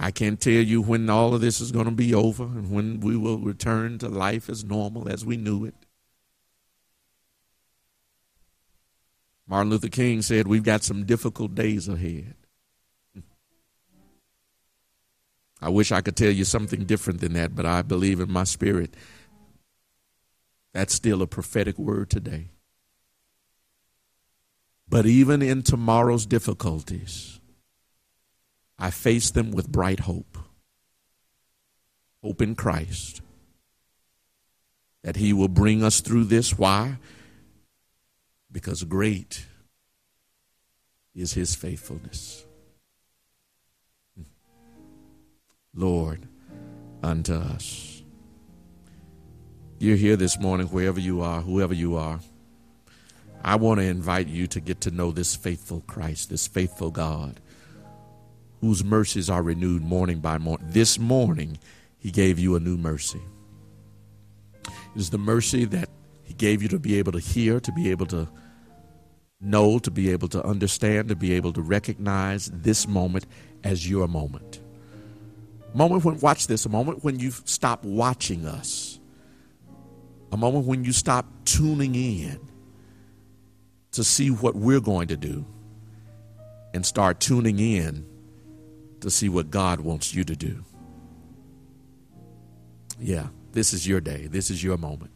[0.00, 3.00] I can't tell you when all of this is going to be over and when
[3.00, 5.74] we will return to life as normal as we knew it.
[9.48, 12.34] Martin Luther King said, We've got some difficult days ahead.
[15.60, 18.44] I wish I could tell you something different than that, but I believe in my
[18.44, 18.94] spirit
[20.72, 22.50] that's still a prophetic word today.
[24.88, 27.40] But even in tomorrow's difficulties,
[28.78, 30.38] I face them with bright hope.
[32.22, 33.20] Hope in Christ.
[35.02, 36.56] That He will bring us through this.
[36.56, 36.98] Why?
[38.50, 39.46] Because great
[41.14, 42.44] is His faithfulness.
[45.74, 46.28] Lord,
[47.02, 48.02] unto us.
[49.78, 52.20] You're here this morning, wherever you are, whoever you are.
[53.44, 57.40] I want to invite you to get to know this faithful Christ, this faithful God
[58.60, 60.66] whose mercies are renewed morning by morning.
[60.70, 61.58] This morning,
[61.98, 63.20] He gave you a new mercy.
[64.64, 65.88] It is the mercy that
[66.24, 68.28] He gave you to be able to hear, to be able to
[69.40, 73.26] know, to be able to understand, to be able to recognize this moment
[73.62, 74.60] as your moment.
[75.74, 78.98] Moment when, watch this, a moment when you stop watching us,
[80.32, 82.40] a moment when you stop tuning in
[83.92, 85.46] to see what we're going to do
[86.74, 88.06] and start tuning in
[89.00, 90.64] to see what God wants you to do.
[92.98, 94.26] Yeah, this is your day.
[94.26, 95.12] This is your moment.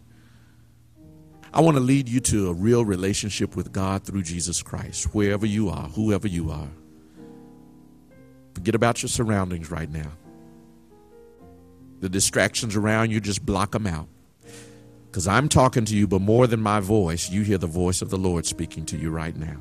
[1.54, 5.44] I want to lead you to a real relationship with God through Jesus Christ, wherever
[5.44, 6.68] you are, whoever you are.
[8.54, 10.12] Forget about your surroundings right now.
[12.00, 14.08] The distractions around you, just block them out.
[15.06, 18.08] Because I'm talking to you, but more than my voice, you hear the voice of
[18.08, 19.58] the Lord speaking to you right now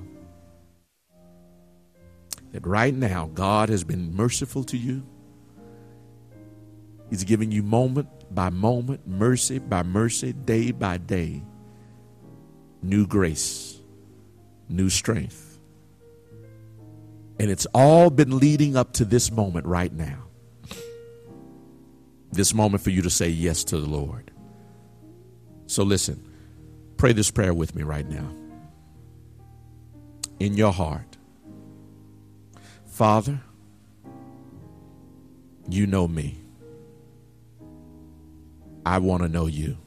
[2.51, 5.03] that right now God has been merciful to you.
[7.09, 11.43] He's giving you moment by moment, mercy by mercy, day by day,
[12.81, 13.79] new grace,
[14.69, 15.59] new strength.
[17.39, 20.23] And it's all been leading up to this moment right now.
[22.31, 24.31] This moment for you to say yes to the Lord.
[25.65, 26.23] So listen,
[26.97, 28.29] pray this prayer with me right now.
[30.39, 31.10] In your heart,
[32.91, 33.39] Father,
[35.69, 36.37] you know me.
[38.85, 39.77] I want to know you.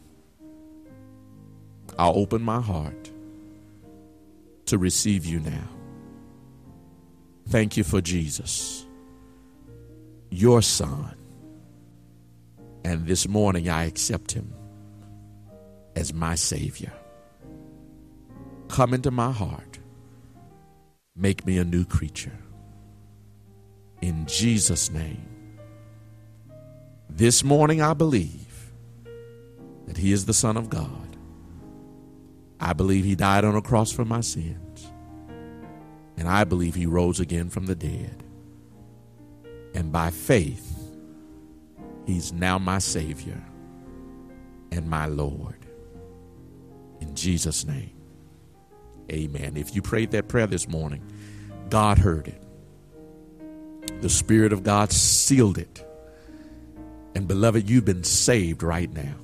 [1.99, 3.13] I'll open my heart
[4.67, 5.69] to receive you now.
[7.51, 8.87] Thank you for Jesus,
[10.31, 11.15] your son.
[12.85, 14.55] And this morning I accept him
[15.95, 16.93] as my Savior.
[18.69, 19.79] Come into my heart.
[21.15, 22.39] Make me a new creature.
[24.05, 25.27] In Jesus' name.
[27.09, 28.71] This morning I believe
[29.87, 31.17] that He is the Son of God.
[32.61, 34.93] I believe He died on a cross for my sins.
[36.19, 38.23] And I believe He rose again from the dead.
[39.75, 40.77] And by faith,
[42.05, 43.43] He's now my Savior
[44.71, 45.65] and my Lord.
[47.01, 47.97] In Jesus' name,
[49.11, 49.57] amen.
[49.57, 51.03] If you prayed that prayer this morning,
[51.71, 52.44] God heard it.
[54.01, 55.85] The Spirit of God sealed it.
[57.15, 59.15] And beloved, you've been saved right now.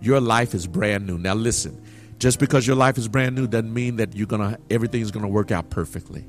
[0.00, 1.16] Your life is brand new.
[1.16, 1.82] Now listen,
[2.18, 5.50] just because your life is brand new doesn't mean that you're gonna everything's gonna work
[5.50, 6.24] out perfectly.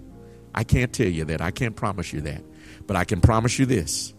[0.54, 1.42] I can't tell you that.
[1.42, 2.44] I can't promise you that.
[2.88, 4.14] But I can promise you this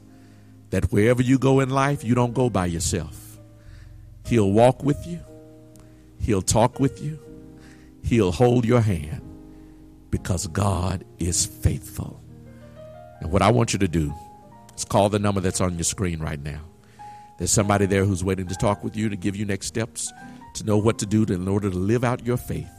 [0.70, 3.38] that wherever you go in life, you don't go by yourself.
[4.26, 5.20] He'll walk with you,
[6.20, 7.18] He'll talk with you,
[8.02, 9.22] He'll hold your hand
[10.10, 12.20] because God is faithful.
[13.20, 14.14] And what I want you to do
[14.76, 16.60] is call the number that's on your screen right now.
[17.38, 20.12] There's somebody there who's waiting to talk with you to give you next steps
[20.54, 22.70] to know what to do to, in order to live out your faith.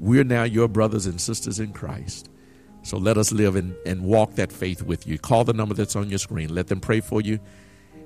[0.00, 2.30] We're now your brothers and sisters in Christ.
[2.82, 5.18] So let us live and, and walk that faith with you.
[5.18, 6.54] Call the number that's on your screen.
[6.54, 7.40] Let them pray for you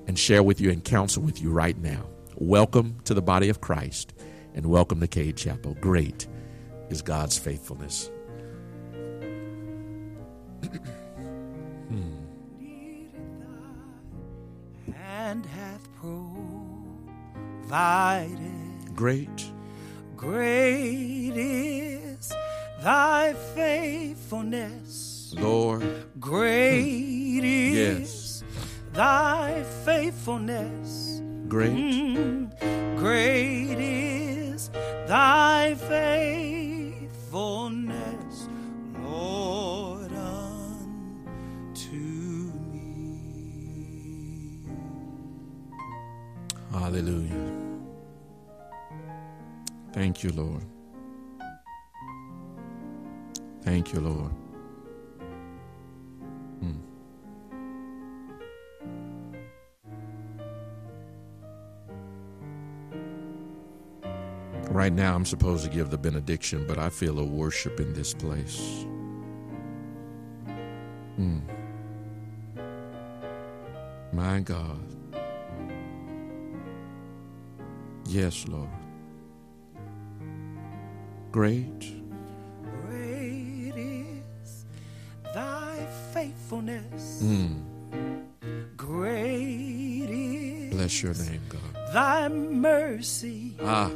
[0.06, 2.06] and share with you and counsel with you right now.
[2.36, 4.14] Welcome to the body of Christ
[4.54, 5.76] and welcome to Cade Chapel.
[5.80, 6.26] Great
[6.88, 8.10] is God's faithfulness.
[15.32, 15.88] and hath
[17.68, 18.94] provided.
[18.94, 19.50] Great.
[20.14, 22.30] Great is
[22.82, 25.34] thy faithfulness.
[25.38, 25.82] Lord.
[26.20, 28.44] Great is Yes.
[28.92, 31.22] thy faithfulness.
[31.48, 31.72] Great.
[31.72, 32.50] Mm,
[32.98, 34.68] great is
[35.08, 38.48] thy faithfulness,
[39.02, 39.91] Lord,
[46.72, 47.68] Hallelujah.
[49.92, 50.64] Thank you, Lord.
[53.62, 54.32] Thank you, Lord.
[56.60, 56.72] Hmm.
[64.70, 68.14] Right now, I'm supposed to give the benediction, but I feel a worship in this
[68.14, 68.86] place.
[71.16, 71.40] Hmm.
[74.12, 75.01] My God.
[78.12, 78.68] Yes, Lord.
[81.30, 81.80] Great.
[82.84, 84.66] Great is
[85.34, 87.22] thy faithfulness.
[87.24, 87.62] Mm.
[88.76, 91.94] Great is Bless your name, God.
[91.94, 93.54] thy mercy.
[93.62, 93.90] Ah,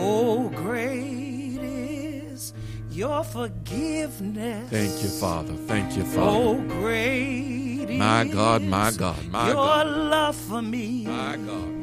[0.00, 2.52] Oh, great is
[2.90, 4.70] your forgiveness.
[4.70, 5.54] thank you, Father.
[5.66, 6.30] Thank you, Father.
[6.38, 9.86] Oh, great My is God, my God, my your God.
[9.88, 11.04] love for me.
[11.04, 11.77] My God, my God.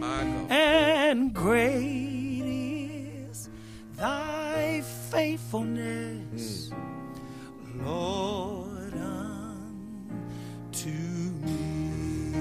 [1.45, 3.49] Great is
[3.97, 4.81] thy
[5.11, 6.71] faithfulness.
[7.75, 12.33] Lord, unto me.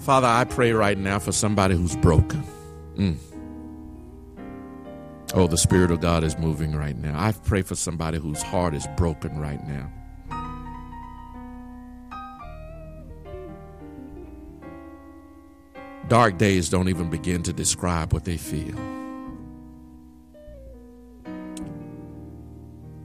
[0.00, 2.42] Father, I pray right now for somebody who's broken.
[2.96, 3.18] Mm.
[5.34, 7.14] Oh, the Spirit of God is moving right now.
[7.16, 9.92] I pray for somebody whose heart is broken right now.
[16.08, 18.78] Dark days don't even begin to describe what they feel.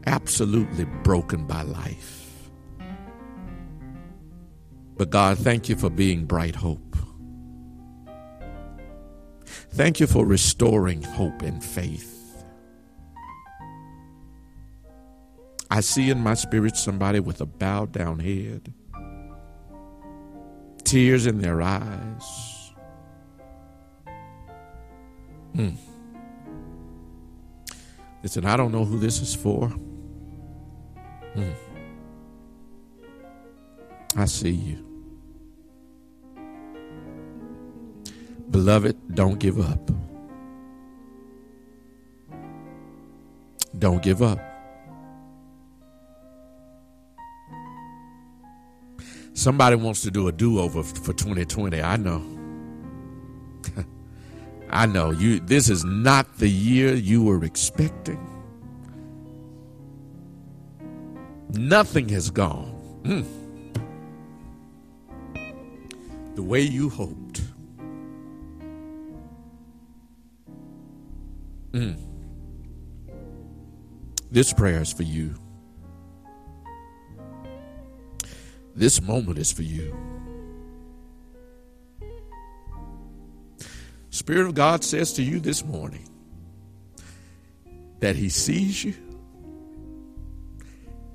[0.05, 2.49] Absolutely broken by life.
[4.97, 6.95] But God, thank you for being bright hope.
[9.71, 12.43] Thank you for restoring hope and faith.
[15.71, 18.73] I see in my spirit somebody with a bowed down head,
[20.83, 22.60] tears in their eyes.
[25.55, 25.69] Hmm.
[28.23, 29.67] Listen, I don't know who this is for.
[31.33, 31.51] Hmm.
[34.15, 34.85] I see you.
[38.49, 39.89] Beloved, don't give up.
[43.79, 44.39] Don't give up.
[49.33, 51.81] Somebody wants to do a do over for 2020.
[51.81, 52.40] I know.
[54.71, 58.19] I know you this is not the year you were expecting.
[61.49, 62.73] Nothing has gone
[63.03, 63.25] mm,
[66.35, 67.41] the way you hoped.
[71.73, 71.97] Mm.
[74.31, 75.35] This prayer is for you.
[78.73, 79.93] This moment is for you.
[84.21, 86.07] Spirit of God says to you this morning
[88.01, 88.93] that He sees you,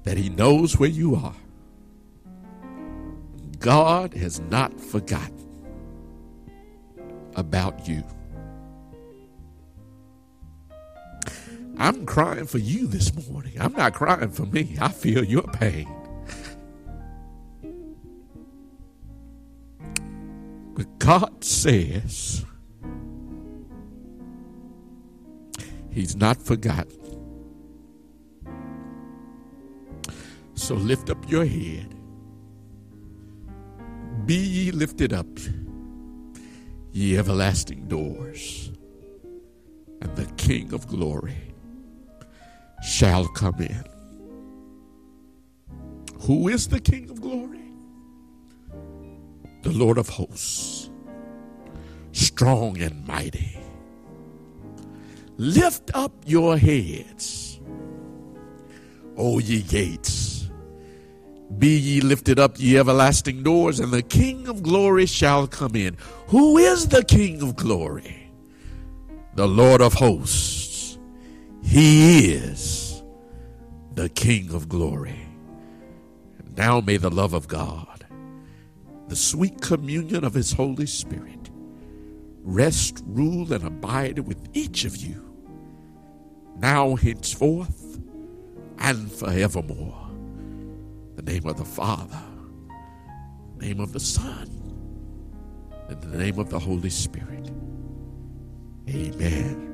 [0.02, 1.36] that He knows where you are.
[3.60, 5.46] God has not forgotten
[7.36, 8.02] about you.
[11.78, 13.52] I'm crying for you this morning.
[13.60, 14.76] I'm not crying for me.
[14.80, 15.88] I feel your pain.
[20.74, 22.44] But God says
[25.96, 26.92] He's not forgotten.
[30.52, 31.94] So lift up your head.
[34.26, 35.26] Be ye lifted up,
[36.92, 38.70] ye everlasting doors,
[40.02, 41.54] and the King of glory
[42.82, 43.84] shall come in.
[46.26, 47.72] Who is the King of glory?
[49.62, 50.90] The Lord of hosts,
[52.12, 53.65] strong and mighty.
[55.38, 57.60] Lift up your heads,
[59.16, 60.50] O ye gates.
[61.58, 65.96] Be ye lifted up, ye everlasting doors, and the King of glory shall come in.
[66.28, 68.30] Who is the King of glory?
[69.34, 70.98] The Lord of hosts.
[71.62, 73.02] He is
[73.94, 75.26] the King of glory.
[76.38, 78.06] And now may the love of God,
[79.08, 81.50] the sweet communion of His Holy Spirit,
[82.42, 85.25] rest, rule, and abide with each of you,
[86.58, 88.00] now henceforth
[88.78, 90.10] and forevermore.
[91.16, 92.22] The name of the Father,
[93.56, 94.50] the name of the Son,
[95.88, 97.50] and the name of the Holy Spirit.
[98.88, 99.72] Amen.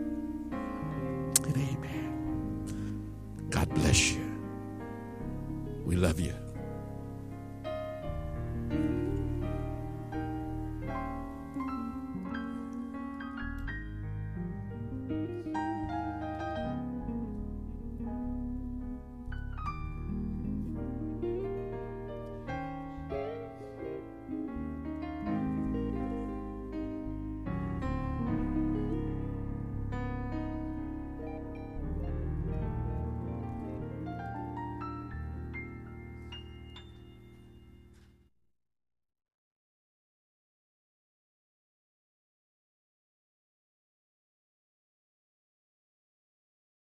[1.45, 3.13] And amen.
[3.51, 4.21] God bless you.
[5.85, 6.35] We love you.